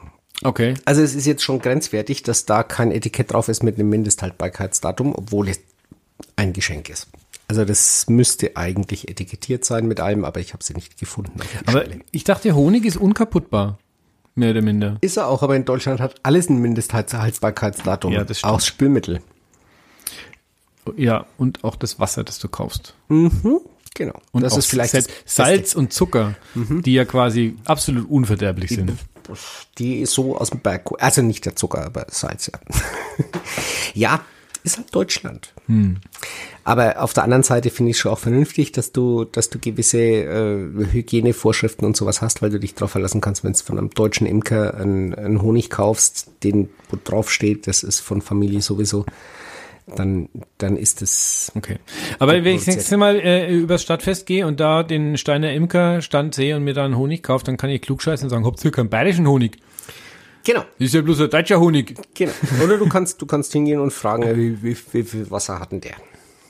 [0.42, 0.74] Okay.
[0.84, 5.14] Also es ist jetzt schon grenzwertig, dass da kein Etikett drauf ist mit einem Mindesthaltbarkeitsdatum,
[5.14, 5.60] obwohl es
[6.36, 7.08] ein Geschenk ist.
[7.48, 11.40] Also das müsste eigentlich etikettiert sein mit allem, aber ich habe sie nicht gefunden.
[11.66, 12.00] Aber Stelle.
[12.12, 13.78] ich dachte, Honig ist unkaputtbar.
[14.36, 14.96] Mehr oder minder.
[15.00, 18.12] ist er auch, aber in Deutschland hat alles ein Mindesthaltbarkeitsdatum.
[18.12, 18.52] Ja, das stimmt.
[18.52, 19.20] Auch Spülmittel.
[20.96, 22.94] Ja, und auch das Wasser, das du kaufst.
[23.94, 24.20] Genau.
[24.32, 25.12] Und das ist vielleicht Salz, Mhm.
[25.26, 28.92] Salz und Zucker, die ja quasi absolut unverderblich sind.
[29.78, 30.90] Die so aus dem Berg.
[30.98, 32.58] Also nicht der Zucker, aber Salz, ja.
[33.94, 34.24] ja,
[34.62, 35.52] ist halt Deutschland.
[36.64, 39.98] Aber auf der anderen Seite finde ich schon auch vernünftig, dass du, dass du gewisse
[39.98, 43.90] äh, Hygienevorschriften und sowas hast, weil du dich darauf verlassen kannst, wenn du von einem
[43.90, 49.06] deutschen Imker einen, einen Honig kaufst, den wo drauf steht, das ist von Familie sowieso,
[49.96, 50.28] dann,
[50.58, 51.78] dann ist es Okay.
[52.18, 52.76] Aber wenn ich das produziert.
[52.76, 56.74] nächste Mal äh, übers Stadtfest gehe und da den Steiner Imker Stand sehe und mir
[56.74, 59.58] da einen Honig kaufe, dann kann ich klugscheißen und sagen, habt ihr keinen bayerischen Honig?
[60.44, 60.60] genau.
[60.78, 61.94] Das ist ja bloß ein deutscher Honig.
[62.14, 62.32] Genau.
[62.62, 65.72] Oder du kannst, du kannst hingehen und fragen, äh, wie, wie, wie viel Wasser hat
[65.72, 65.96] denn der?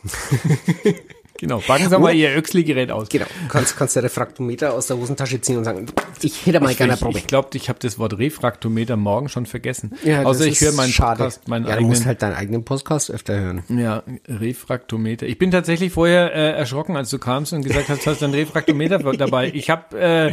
[1.41, 1.59] Genau.
[1.66, 3.09] Packen Sie mal Ihr Öxli-Gerät aus.
[3.09, 3.24] Genau.
[3.24, 5.86] Du kannst, kannst der Refraktometer aus der Hosentasche ziehen und sagen,
[6.20, 7.18] ich hätte mal gerne eine Ich, Probe.
[7.18, 9.93] ich glaube, ich habe das Wort Refraktometer morgen schon vergessen.
[10.05, 11.16] Ja, Außer ich höre meinen schade.
[11.24, 12.07] Podcast, meinen ja, du musst eigenen.
[12.09, 13.62] halt deinen eigenen Podcast öfter hören.
[13.70, 15.26] Ja, Refraktometer.
[15.26, 18.34] Ich bin tatsächlich vorher äh, erschrocken, als du kamst und gesagt hast, du hast ein
[18.34, 19.51] Refraktometer dabei.
[19.55, 20.32] Ich habe äh,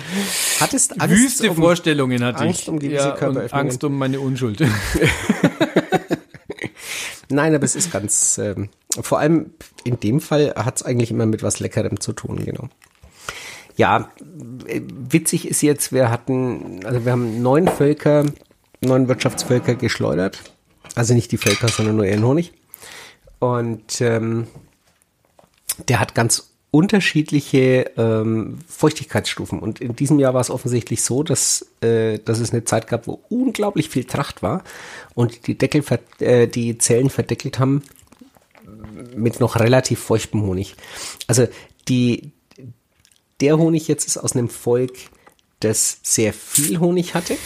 [0.60, 2.70] Hattest Angst wüste um- Vorstellungen hatte Angst ich.
[2.70, 3.66] um gewisse ja, Körperöffnungen.
[3.68, 4.62] Angst um meine Unschuld.
[7.30, 8.70] Nein, aber es ist ganz, ähm,
[9.00, 9.52] vor allem
[9.84, 12.70] in dem Fall hat es eigentlich immer mit was Leckerem zu tun, genau.
[13.76, 14.12] Ja,
[14.66, 18.26] äh, witzig ist jetzt, wir hatten, also wir haben neun Völker,
[18.82, 20.40] neun Wirtschaftsvölker geschleudert.
[20.96, 22.54] Also nicht die Völker, sondern nur ihren Honig.
[23.40, 24.48] Und ähm,
[25.88, 29.60] der hat ganz unterschiedliche ähm, Feuchtigkeitsstufen.
[29.60, 33.08] Und in diesem Jahr war es offensichtlich so, dass, äh, dass es eine Zeit gab,
[33.08, 34.64] wo unglaublich viel Tracht war
[35.16, 35.84] und die Deckel,
[36.20, 37.84] äh, die Zellen verdeckelt haben
[39.16, 40.76] mit noch relativ feuchtem Honig.
[41.28, 41.48] Also
[41.88, 42.32] die,
[43.40, 44.94] der Honig jetzt ist aus einem Volk,
[45.60, 47.38] das sehr viel Honig hatte.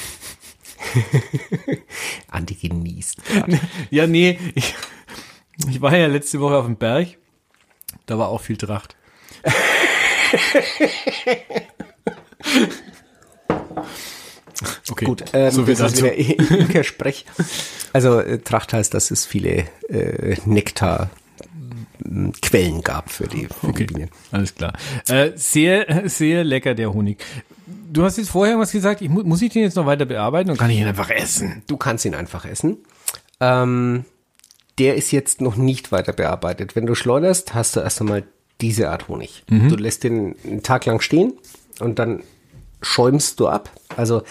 [2.28, 3.24] Andi genießt.
[3.24, 3.60] grad.
[3.92, 4.74] ja, nee, ich,
[5.70, 7.18] ich war ja letzte Woche auf dem Berg.
[8.08, 8.96] Da war auch viel Tracht.
[14.92, 16.04] Okay, Gut, ähm, so das ist dazu.
[16.04, 16.14] wieder
[16.60, 17.26] Imkersprech.
[17.94, 21.10] Also äh, Tracht heißt, dass es viele äh, Nektarquellen
[22.84, 24.10] gab für die, für Okay, die Bienen.
[24.32, 24.74] alles klar.
[25.08, 27.24] Äh, sehr, sehr lecker, der Honig.
[27.92, 30.52] Du hast jetzt vorher was gesagt, ich, mu muss ich den jetzt noch weiter bearbeiten
[30.52, 31.64] und kann ich ihn einfach essen?
[31.68, 32.78] Du kannst ihn einfach essen.
[33.40, 34.06] Ähm,
[34.78, 36.76] der ist jetzt noch nicht weiter bearbeitet.
[36.76, 38.24] Wenn du schleuderst, hast du erst einmal
[38.62, 39.44] diese Art Honig.
[39.50, 39.70] Mhm.
[39.70, 41.34] Du lässt den einen Tag lang stehen
[41.80, 42.24] und dann
[42.82, 43.70] schäumst du ab.
[43.96, 44.24] Also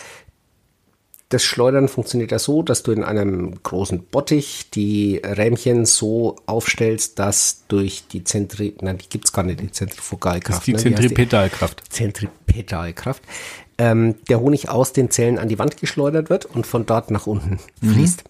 [1.30, 7.20] das Schleudern funktioniert ja so, dass du in einem großen Bottich die Rähmchen so aufstellst,
[7.20, 10.62] dass durch die Zentri, nein, die gibt's gar nicht, die Zentrifugalkraft.
[10.62, 10.96] Das ist die ne?
[10.96, 11.84] Zentripedalkraft.
[11.88, 13.22] Zentripedalkraft.
[13.78, 17.28] Ähm, der Honig aus den Zellen an die Wand geschleudert wird und von dort nach
[17.28, 17.92] unten mhm.
[17.92, 18.24] fließt.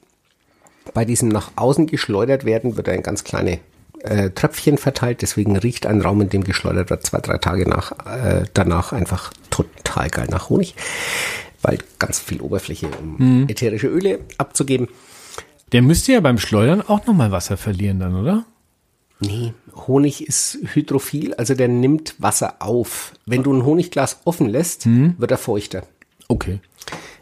[0.93, 3.61] Bei diesem nach außen geschleudert werden wird ein ganz kleine
[4.03, 7.93] äh, Tröpfchen verteilt, deswegen riecht ein Raum, in dem geschleudert wird, zwei, drei Tage nach,
[8.07, 10.75] äh, danach einfach total geil nach Honig
[11.63, 13.49] weil ganz viel Oberfläche, um mhm.
[13.49, 14.89] ätherische Öle abzugeben.
[15.73, 18.45] Der müsste ja beim Schleudern auch nochmal Wasser verlieren dann, oder?
[19.21, 19.53] Nee,
[19.87, 23.13] Honig ist hydrophil, also der nimmt Wasser auf.
[23.27, 25.15] Wenn du ein Honigglas offen lässt, mhm.
[25.19, 25.83] wird er feuchter.
[26.29, 26.61] Okay.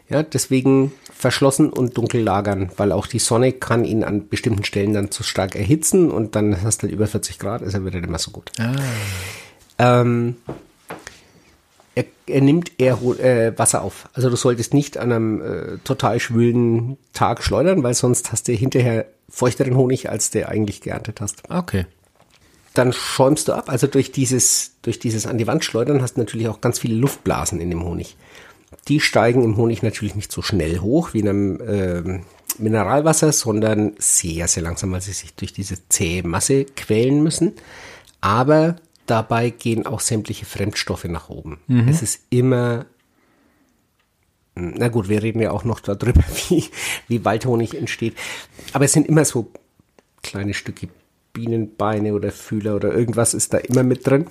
[0.07, 4.93] Ja, deswegen verschlossen und dunkel lagern, weil auch die Sonne kann ihn an bestimmten Stellen
[4.93, 7.99] dann zu stark erhitzen und dann hast du halt über 40 Grad, ist er wieder
[7.99, 8.49] nicht mehr so gut.
[8.57, 8.71] Ah.
[9.79, 10.37] Ähm,
[11.93, 14.07] er, er nimmt eher äh, Wasser auf.
[14.13, 18.53] Also du solltest nicht an einem äh, total schwülen Tag schleudern, weil sonst hast du
[18.53, 21.43] hinterher feuchteren Honig, als du eigentlich geerntet hast.
[21.49, 21.85] Okay.
[22.75, 23.69] Dann schäumst du ab.
[23.69, 26.95] Also durch dieses, durch dieses an die Wand schleudern hast du natürlich auch ganz viele
[26.95, 28.15] Luftblasen in dem Honig.
[28.87, 32.21] Die steigen im Honig natürlich nicht so schnell hoch wie in einem äh,
[32.57, 37.53] Mineralwasser, sondern sehr, sehr langsam, weil sie sich durch diese zähe Masse quälen müssen.
[38.21, 41.59] Aber dabei gehen auch sämtliche Fremdstoffe nach oben.
[41.67, 41.87] Mhm.
[41.87, 42.85] Es ist immer,
[44.55, 46.65] na gut, wir reden ja auch noch darüber, wie,
[47.07, 48.15] wie Waldhonig entsteht.
[48.73, 49.51] Aber es sind immer so
[50.21, 50.89] kleine Stücke
[51.33, 54.27] Bienenbeine oder Fühler oder irgendwas ist da immer mit drin.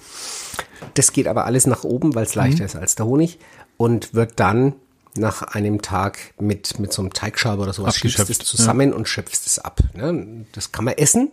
[0.95, 2.66] Das geht aber alles nach oben, weil es leichter mhm.
[2.66, 3.39] ist als der Honig
[3.76, 4.74] und wird dann
[5.16, 8.97] nach einem Tag mit, mit so einem Teigschaber oder sowas schöpfst es zusammen ja.
[8.97, 9.81] und schöpfst es ab.
[9.95, 10.47] Ne?
[10.53, 11.31] Das kann man essen,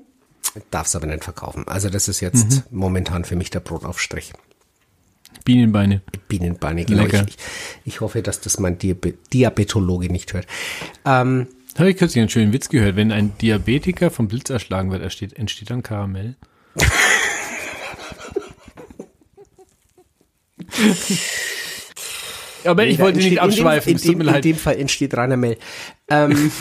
[0.72, 1.68] darf es aber nicht verkaufen.
[1.68, 2.80] Also das ist jetzt mhm.
[2.80, 4.34] momentan für mich der Brotaufstrich.
[5.44, 6.02] Bienenbeine.
[6.28, 7.04] Bienenbeine, genau.
[7.06, 7.38] Ich,
[7.84, 10.48] ich, hoffe, dass das mein Diabe Diabetologe nicht hört.
[11.06, 12.96] Ähm, Habe ich kürzlich einen schönen Witz gehört.
[12.96, 16.36] Wenn ein Diabetiker vom Blitz erschlagen wird, entsteht, entsteht dann Karamell.
[22.66, 23.94] Aber ich wollte nicht abschweifen.
[23.94, 25.56] In dem, in, dem, in dem Fall entsteht Rainer
[26.10, 26.52] Ähm,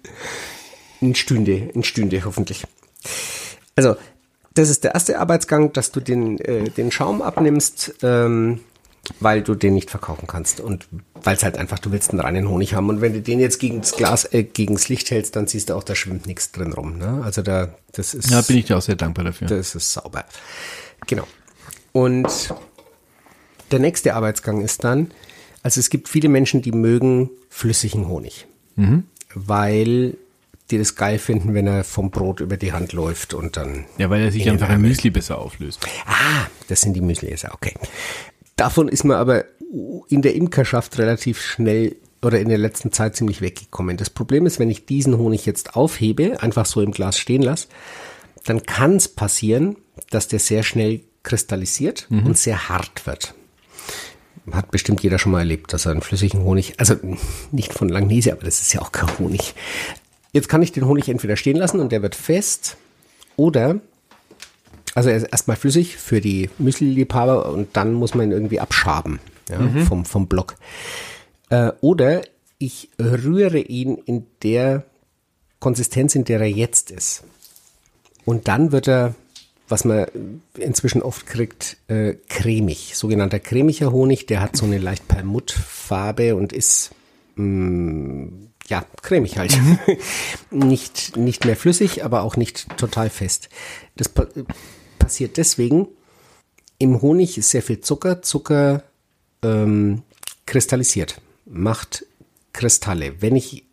[1.00, 2.64] in Stünde, in Stünde hoffentlich.
[3.74, 3.96] Also,
[4.54, 8.60] das ist der erste Arbeitsgang, dass du den, äh, den Schaum abnimmst, ähm,
[9.20, 10.60] weil du den nicht verkaufen kannst.
[10.60, 12.88] Und weil es halt einfach, du willst einen reinen Honig haben.
[12.88, 15.70] Und wenn du den jetzt gegen das Glas, äh, gegen das Licht hältst, dann siehst
[15.70, 16.98] du auch, da schwimmt nichts drin rum.
[16.98, 17.22] Ne?
[17.22, 18.30] Also da, das ist.
[18.30, 19.46] Ja, bin ich dir auch sehr dankbar dafür.
[19.46, 20.24] Das ist sauber.
[21.06, 21.26] Genau.
[21.92, 22.54] Und
[23.70, 25.10] der nächste Arbeitsgang ist dann,
[25.62, 28.46] also es gibt viele Menschen, die mögen flüssigen Honig.
[28.76, 29.04] Mhm.
[29.34, 30.16] Weil
[30.70, 33.84] die das geil finden, wenn er vom Brot über die Hand läuft und dann.
[33.98, 35.80] Ja, weil er sich einfach im Müsli besser auflöst.
[36.06, 37.74] Ah, das sind die Müsli-Esser, okay.
[38.56, 39.44] Davon ist man aber
[40.08, 43.96] in der Imkerschaft relativ schnell oder in der letzten Zeit ziemlich weggekommen.
[43.96, 47.68] Das Problem ist, wenn ich diesen Honig jetzt aufhebe, einfach so im Glas stehen lasse,
[48.44, 49.76] dann kann es passieren,
[50.10, 52.26] dass der sehr schnell kristallisiert mhm.
[52.26, 53.34] und sehr hart wird.
[54.52, 56.94] Hat bestimmt jeder schon mal erlebt, dass er einen flüssigen Honig, also
[57.50, 59.54] nicht von Langnese, aber das ist ja auch kein Honig,
[60.36, 62.76] Jetzt kann ich den Honig entweder stehen lassen und der wird fest
[63.36, 63.80] oder,
[64.94, 69.18] also er ist erstmal flüssig für die Müsli-Liebhaber und dann muss man ihn irgendwie abschaben
[69.48, 69.86] ja, mhm.
[69.86, 70.56] vom, vom Block.
[71.48, 72.20] Äh, oder
[72.58, 74.84] ich rühre ihn in der
[75.58, 77.24] Konsistenz, in der er jetzt ist.
[78.26, 79.14] Und dann wird er,
[79.68, 80.06] was man
[80.56, 82.96] inzwischen oft kriegt, äh, cremig.
[82.96, 86.90] Sogenannter cremiger Honig, der hat so eine leicht Perlmuttfarbe und ist
[87.36, 89.58] mh, mm, ja, cremig halt.
[90.50, 93.48] Nicht, nicht mehr flüssig, aber auch nicht total fest.
[93.96, 94.26] Das pa
[94.98, 95.86] passiert deswegen,
[96.78, 98.22] im Honig ist sehr viel Zucker.
[98.22, 98.82] Zucker
[99.42, 100.02] ähm,
[100.46, 102.06] kristallisiert, macht
[102.52, 103.22] Kristalle.
[103.22, 103.65] Wenn ich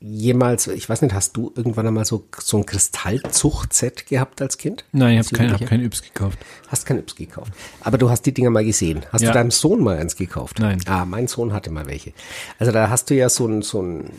[0.00, 4.84] jemals, ich weiß nicht, hast du irgendwann einmal so, so ein Kristallzucht-Set gehabt als Kind?
[4.92, 6.38] Nein, ich habe kein, hab kein Yps gekauft.
[6.68, 7.52] Hast kein Yps gekauft.
[7.82, 9.04] Aber du hast die Dinger mal gesehen.
[9.12, 9.28] Hast ja.
[9.28, 10.58] du deinem Sohn mal eins gekauft?
[10.58, 10.80] Nein.
[10.86, 12.12] Ah, mein Sohn hatte mal welche.
[12.58, 14.10] Also da hast du ja so ein, so ein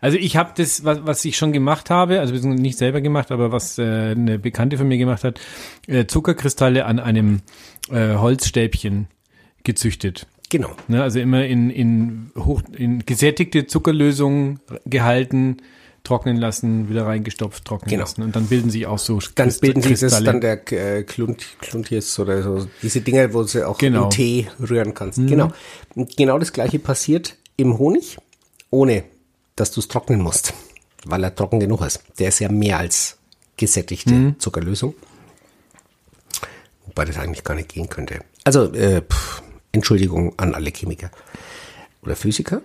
[0.00, 3.52] also ich habe das, was, was ich schon gemacht habe, also nicht selber gemacht, aber
[3.52, 5.40] was äh, eine Bekannte von mir gemacht hat,
[5.86, 7.42] äh, Zuckerkristalle an einem
[7.90, 9.08] äh, Holzstäbchen
[9.64, 10.26] gezüchtet.
[10.48, 10.70] Genau.
[10.88, 15.58] Ne, also immer in, in, hoch, in gesättigte Zuckerlösungen gehalten,
[16.04, 18.02] trocknen lassen, wieder reingestopft, trocknen genau.
[18.02, 18.22] lassen.
[18.22, 21.44] Und dann bilden sich auch so Dann Christ bilden sich das dann der äh, Klunt,
[21.60, 22.68] Klunties oder so.
[22.82, 24.04] Diese Dinger, wo du auch genau.
[24.04, 25.18] in Tee rühren kannst.
[25.18, 25.26] Mhm.
[25.26, 25.52] Genau.
[25.94, 28.18] Und genau das gleiche passiert im Honig,
[28.70, 29.04] ohne
[29.56, 30.54] dass du es trocknen musst,
[31.04, 32.02] weil er trocken genug ist.
[32.18, 33.18] Der ist ja mehr als
[33.56, 34.38] gesättigte mhm.
[34.38, 34.94] Zuckerlösung.
[36.86, 38.20] Wobei das eigentlich gar nicht gehen könnte.
[38.44, 39.42] Also, äh, pff,
[39.76, 41.10] Entschuldigung an alle Chemiker
[42.02, 42.62] oder Physiker,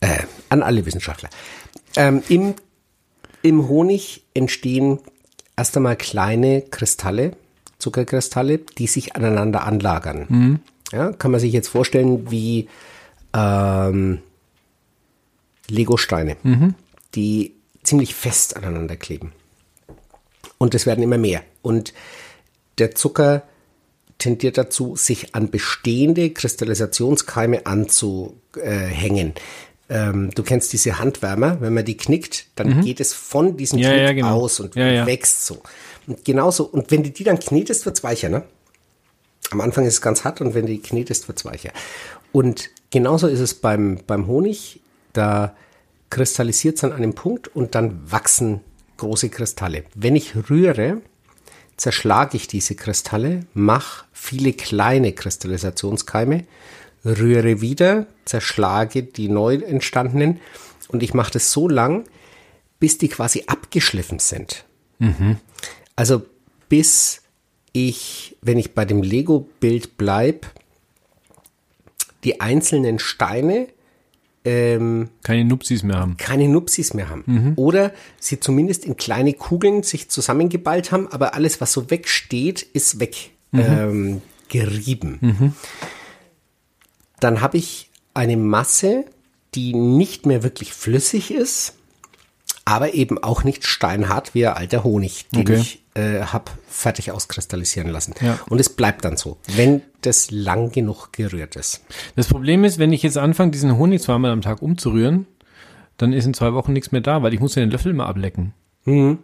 [0.00, 0.18] äh,
[0.48, 1.30] an alle Wissenschaftler.
[1.96, 2.54] Ähm, im,
[3.42, 4.98] Im Honig entstehen
[5.56, 7.36] erst einmal kleine Kristalle,
[7.78, 10.26] Zuckerkristalle, die sich aneinander anlagern.
[10.28, 10.60] Mhm.
[10.92, 12.68] Ja, kann man sich jetzt vorstellen wie
[13.34, 14.20] ähm,
[15.68, 16.74] Lego-Steine, mhm.
[17.14, 19.32] die ziemlich fest aneinander kleben.
[20.58, 21.42] Und es werden immer mehr.
[21.62, 21.94] Und
[22.78, 23.42] der Zucker
[24.22, 29.34] tendiert dazu, sich an bestehende Kristallisationskeime anzuhängen.
[29.88, 32.80] Ähm, du kennst diese Handwärmer, wenn man die knickt, dann mhm.
[32.82, 34.40] geht es von diesem ja, Knick ja, genau.
[34.40, 35.60] aus und ja, wächst so.
[36.06, 38.44] Und genauso, und wenn du die dann knetest, wird es weicher, ne?
[39.50, 41.72] Am Anfang ist es ganz hart und wenn du die knetest, wird es weicher.
[42.30, 44.80] Und genauso ist es beim, beim Honig,
[45.12, 45.54] da
[46.08, 48.60] kristallisiert es an einem Punkt und dann wachsen
[48.96, 49.84] große Kristalle.
[49.94, 51.02] Wenn ich rühre,
[51.82, 56.44] zerschlage ich diese Kristalle, mache viele kleine Kristallisationskeime,
[57.04, 60.38] rühre wieder, zerschlage die neu entstandenen
[60.86, 62.04] und ich mache das so lang,
[62.78, 64.64] bis die quasi abgeschliffen sind.
[65.00, 65.38] Mhm.
[65.96, 66.22] Also
[66.68, 67.22] bis
[67.72, 70.46] ich, wenn ich bei dem Lego-Bild bleibe,
[72.22, 73.66] die einzelnen Steine
[74.44, 76.16] ähm, keine Nupsis mehr haben.
[76.16, 77.22] Keine Nupsis mehr haben.
[77.26, 77.52] Mhm.
[77.56, 82.98] Oder sie zumindest in kleine Kugeln sich zusammengeballt haben, aber alles, was so wegsteht, ist
[82.98, 84.20] weggerieben.
[85.20, 85.28] Mhm.
[85.28, 85.52] Ähm, mhm.
[87.20, 89.04] Dann habe ich eine Masse,
[89.54, 91.74] die nicht mehr wirklich flüssig ist,
[92.64, 95.56] aber eben auch nicht steinhart wie alter Honig, den okay.
[95.56, 98.14] ich äh, habe fertig auskristallisieren lassen.
[98.20, 98.38] Ja.
[98.48, 101.84] Und es bleibt dann so, wenn das lang genug gerührt ist.
[102.16, 105.26] Das Problem ist, wenn ich jetzt anfange, diesen Honig zweimal am Tag umzurühren,
[105.98, 108.06] dann ist in zwei Wochen nichts mehr da, weil ich muss ja den Löffel mal
[108.06, 108.54] ablecken.
[108.84, 109.18] Mhm.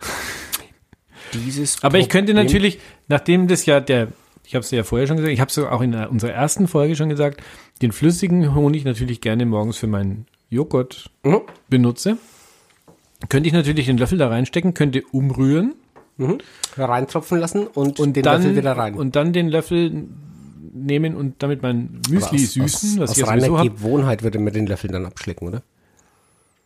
[1.34, 4.08] Dieses Aber ich könnte natürlich, nachdem das ja der,
[4.44, 6.96] ich habe es ja vorher schon gesagt, ich habe es auch in unserer ersten Folge
[6.96, 7.42] schon gesagt,
[7.82, 11.42] den flüssigen Honig natürlich gerne morgens für meinen Joghurt mhm.
[11.68, 12.18] benutze.
[13.28, 15.74] Könnte ich natürlich den Löffel da reinstecken, könnte umrühren.
[16.16, 16.38] Mhm.
[16.76, 18.94] Reintropfen lassen und, und den dann, Löffel wieder rein.
[18.94, 20.06] Und dann den Löffel
[20.72, 22.90] nehmen und damit mein Müsli aus, süßen.
[22.94, 25.62] Aus, was aus ich reiner Gewohnheit würde man den Löffel dann abschlecken, oder?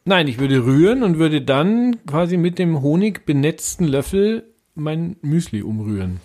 [0.05, 4.44] Nein, ich würde rühren und würde dann quasi mit dem Honig benetzten Löffel
[4.74, 6.20] mein Müsli umrühren.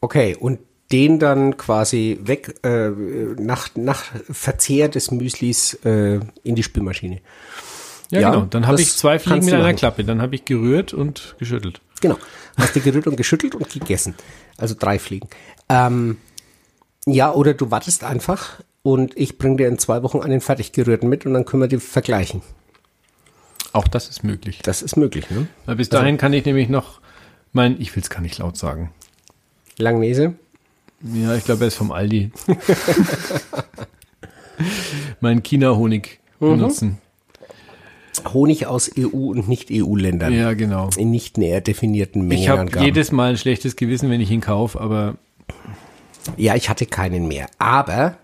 [0.00, 0.58] Okay, und
[0.90, 7.20] den dann quasi weg äh, nach, nach Verzehr des Müslis äh, in die Spülmaschine.
[8.10, 8.46] Ja, ja genau.
[8.46, 9.76] Dann habe ich zwei Fliegen mit einer machen.
[9.76, 10.04] Klappe.
[10.04, 11.80] Dann habe ich gerührt und geschüttelt.
[12.02, 12.18] Genau.
[12.58, 14.14] Hast du gerührt und geschüttelt und gegessen.
[14.58, 15.28] Also drei Fliegen.
[15.70, 16.18] Ähm,
[17.06, 21.08] ja, oder du wartest einfach und ich bringe dir in zwei Wochen einen fertig gerührten
[21.08, 22.42] mit und dann können wir die vergleichen.
[23.72, 24.60] Auch das ist möglich.
[24.62, 25.46] Das ist möglich, ne?
[25.64, 27.00] Weil bis dahin also, kann ich nämlich noch
[27.52, 28.92] mein, ich will es gar nicht laut sagen.
[29.78, 30.34] Langnese?
[31.00, 32.32] Ja, ich glaube, er ist vom Aldi.
[35.20, 36.50] mein China-Honig mhm.
[36.50, 36.98] benutzen.
[38.32, 40.32] Honig aus EU und Nicht-EU-Ländern.
[40.32, 40.90] Ja, genau.
[40.96, 42.42] In nicht näher definierten Mengen.
[42.42, 45.16] Ich habe jedes Mal ein schlechtes Gewissen, wenn ich ihn kaufe, aber.
[46.36, 47.46] Ja, ich hatte keinen mehr.
[47.58, 48.16] Aber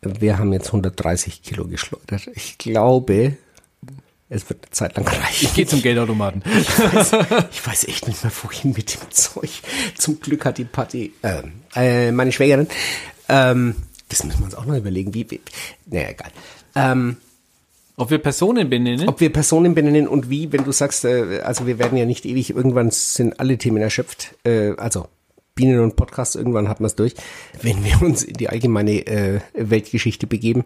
[0.00, 2.28] wir haben jetzt 130 Kilo geschleudert.
[2.34, 3.36] Ich glaube,
[4.28, 5.46] es wird eine Zeit lang reichen.
[5.46, 6.42] Ich gehe zum Geldautomaten.
[6.52, 7.12] Ich weiß,
[7.50, 9.50] ich weiß, echt nicht mehr, wohin mit dem Zeug.
[9.96, 11.42] Zum Glück hat die Party, äh,
[11.74, 12.66] äh, meine Schwägerin,
[13.28, 13.76] ähm,
[14.08, 15.40] das müssen wir uns auch noch überlegen, wie, wie
[15.86, 16.30] naja, egal.
[16.74, 17.16] Ähm,
[17.96, 19.08] ob wir Personen benennen?
[19.08, 22.26] Ob wir Personen benennen und wie, wenn du sagst, äh, also wir werden ja nicht
[22.26, 25.06] ewig, irgendwann sind alle Themen erschöpft, äh, also
[25.56, 27.14] Bienen und Podcast, irgendwann hat man es durch.
[27.62, 30.64] Wenn wir uns in die allgemeine äh, Weltgeschichte begeben,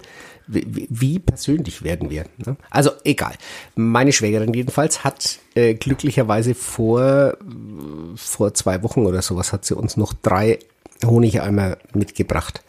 [0.49, 2.25] wie, wie persönlich werden wir?
[2.45, 2.57] Ne?
[2.71, 3.35] Also egal.
[3.77, 7.37] Meine Schwägerin jedenfalls hat äh, glücklicherweise vor,
[8.17, 10.59] vor zwei Wochen oder sowas hat sie uns noch drei
[11.05, 12.65] Honigeimer mitgebracht.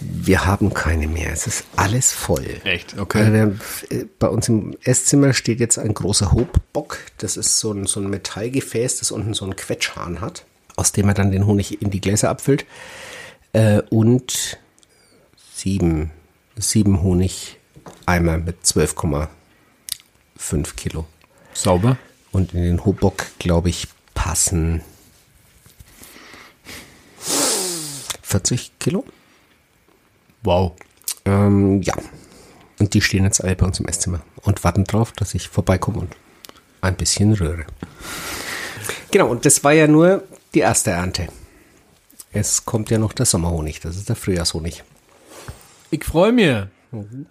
[0.00, 1.32] Wir haben keine mehr.
[1.32, 2.60] Es ist alles voll.
[2.64, 2.98] Echt?
[2.98, 3.52] Okay.
[3.90, 6.98] Äh, bei uns im Esszimmer steht jetzt ein großer Hobbock.
[7.18, 10.44] Das ist so ein, so ein Metallgefäß, das unten so einen Quetschhahn hat,
[10.76, 12.66] aus dem er dann den Honig in die Gläser abfüllt.
[13.52, 14.58] Äh, und
[15.54, 16.10] sieben,
[16.56, 21.06] sieben Honigeimer mit 12,5 Kilo.
[21.54, 21.96] Sauber.
[22.32, 24.82] Und in den Hobbock, glaube ich, passen
[28.22, 29.04] 40 Kilo.
[30.46, 30.72] Wow.
[31.24, 31.94] Ähm, ja.
[32.78, 35.98] Und die stehen jetzt alle bei uns im Esszimmer und warten drauf, dass ich vorbeikomme
[35.98, 36.16] und
[36.80, 37.66] ein bisschen rühre.
[39.10, 40.22] Genau, und das war ja nur
[40.54, 41.28] die erste Ernte.
[42.32, 44.84] Es kommt ja noch der Sommerhonig, das ist der Frühjahrshonig.
[45.90, 46.54] Ich freue mich.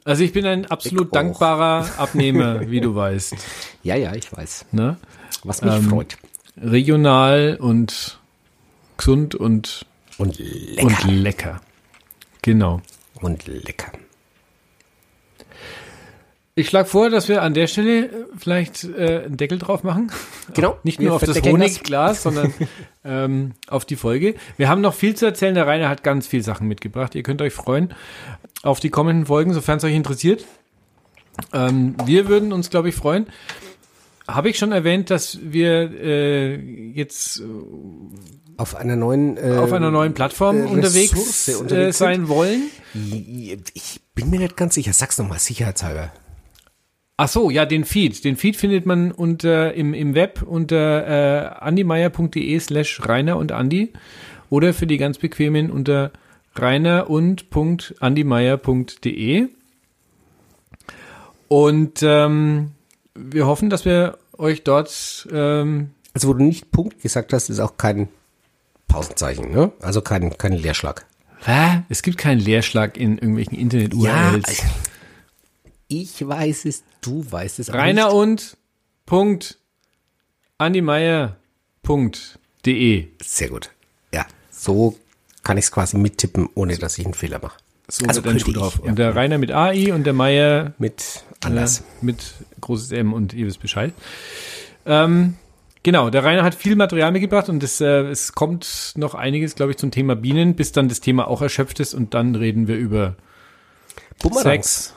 [0.04, 2.00] Also ich bin ein absolut ich dankbarer auch.
[2.00, 3.36] Abnehmer, wie du weißt.
[3.84, 4.66] Ja, ja, ich weiß.
[4.72, 4.98] Ne?
[5.44, 6.18] Was mich ähm, freut.
[6.58, 8.20] Regional und
[8.98, 9.86] gesund und
[10.18, 10.86] Und lecker.
[10.88, 11.62] Und lecker.
[12.42, 12.82] Genau.
[13.22, 13.92] Und lecker.
[16.58, 20.12] Ich schlage vor, dass wir an der Stelle äh, vielleicht äh, einen Deckel drauf machen.
[20.54, 20.78] Genau.
[20.84, 21.42] Nicht nur auf das.
[21.42, 22.54] Honigglas, sondern
[23.04, 24.36] ähm, auf die Folge.
[24.58, 25.56] Wir haben noch viel zu erzählen.
[25.56, 27.16] Der Rainer hat ganz viel Sachen mitgebracht.
[27.16, 27.94] Ihr könnt euch freuen
[28.62, 30.46] auf die kommenden Folgen, sofern es euch interessiert.
[31.52, 33.26] Ähm, wir würden uns, glaube ich, freuen.
[34.28, 37.44] Habe ich schon erwähnt, dass wir äh, jetzt
[38.58, 42.08] Auf einer neuen, äh, auf einer neuen Plattform äh, unterwegs, Ressource äh, unterwegs sind?
[42.08, 42.64] sein wollen?
[43.74, 44.94] Ich bin mir nicht ganz sicher.
[44.94, 46.12] Sag's nochmal, sicherheitshalber.
[47.18, 48.26] Ach so, ja, den Feed.
[48.26, 53.94] Den Feed findet man unter im, im Web unter äh, andimeier.de slash Rainer und Andi
[54.50, 56.12] oder für die ganz bequemen unter
[56.56, 57.46] rainer und
[58.00, 59.48] andimeier.de.
[61.48, 62.72] Und ähm,
[63.16, 67.60] wir hoffen, dass wir euch dort ähm, Also, wo du nicht Punkt gesagt hast, ist
[67.60, 68.10] auch kein
[68.88, 69.72] Pausenzeichen, ne?
[69.82, 71.06] Also kein, kein Leerschlag.
[71.44, 71.84] Hä?
[71.90, 74.64] Es gibt keinen Leerschlag in irgendwelchen Internet-URLs.
[75.88, 77.74] ich weiß es, du weißt es.
[77.74, 78.14] Rainer nicht.
[78.16, 78.58] und
[79.06, 79.58] Punkt
[81.84, 83.08] andimeier.de.
[83.24, 83.70] Sehr gut.
[84.14, 84.98] Ja, so
[85.44, 87.58] kann ich es quasi mittippen, ohne dass ich einen Fehler mache.
[87.88, 88.80] So Also wird ein Schuh drauf.
[88.84, 88.90] ja.
[88.90, 91.80] Und der Rainer mit AI und der Meier Mit Anlass.
[91.80, 93.94] äh, mit großes M und ihr wisst Bescheid.
[94.86, 95.36] Ähm,
[95.84, 99.72] genau, der Rainer hat viel Material mitgebracht und es, äh, es kommt noch einiges, glaube
[99.72, 102.76] ich, zum Thema Bienen, bis dann das Thema auch erschöpft ist und dann reden wir
[102.76, 103.16] über
[104.20, 104.44] Bumerangs.
[104.44, 104.94] Sex.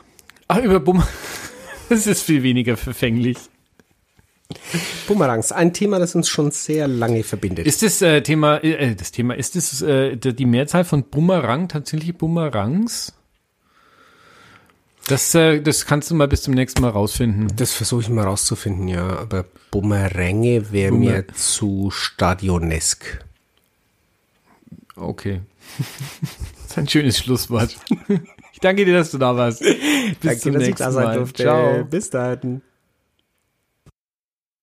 [0.49, 1.03] Ach, über Bumm.
[1.91, 3.39] Das ist viel weniger verfänglich.
[5.07, 7.67] Bumerangs, ein Thema, das uns schon sehr lange verbindet.
[7.67, 12.17] Ist das äh, Thema, äh, das Thema, ist das äh, die Mehrzahl von Bumerang tatsächlich
[12.17, 13.15] Bumerangs?
[15.09, 17.49] Das, äh, das kannst du mal bis zum nächsten Mal rausfinden.
[17.57, 19.19] das versuche ich mal rauszufinden, ja.
[19.19, 23.25] Aber Bumeränge wäre Bumer- mir zu stadionesk.
[24.97, 25.41] Okay.
[26.63, 27.77] das ist ein schönes Schlusswort.
[28.51, 29.63] Ich danke dir, dass du da warst.
[30.21, 31.25] Bis zum nächsten Mal.
[31.33, 31.85] Ciao.
[31.85, 32.61] Bis dann.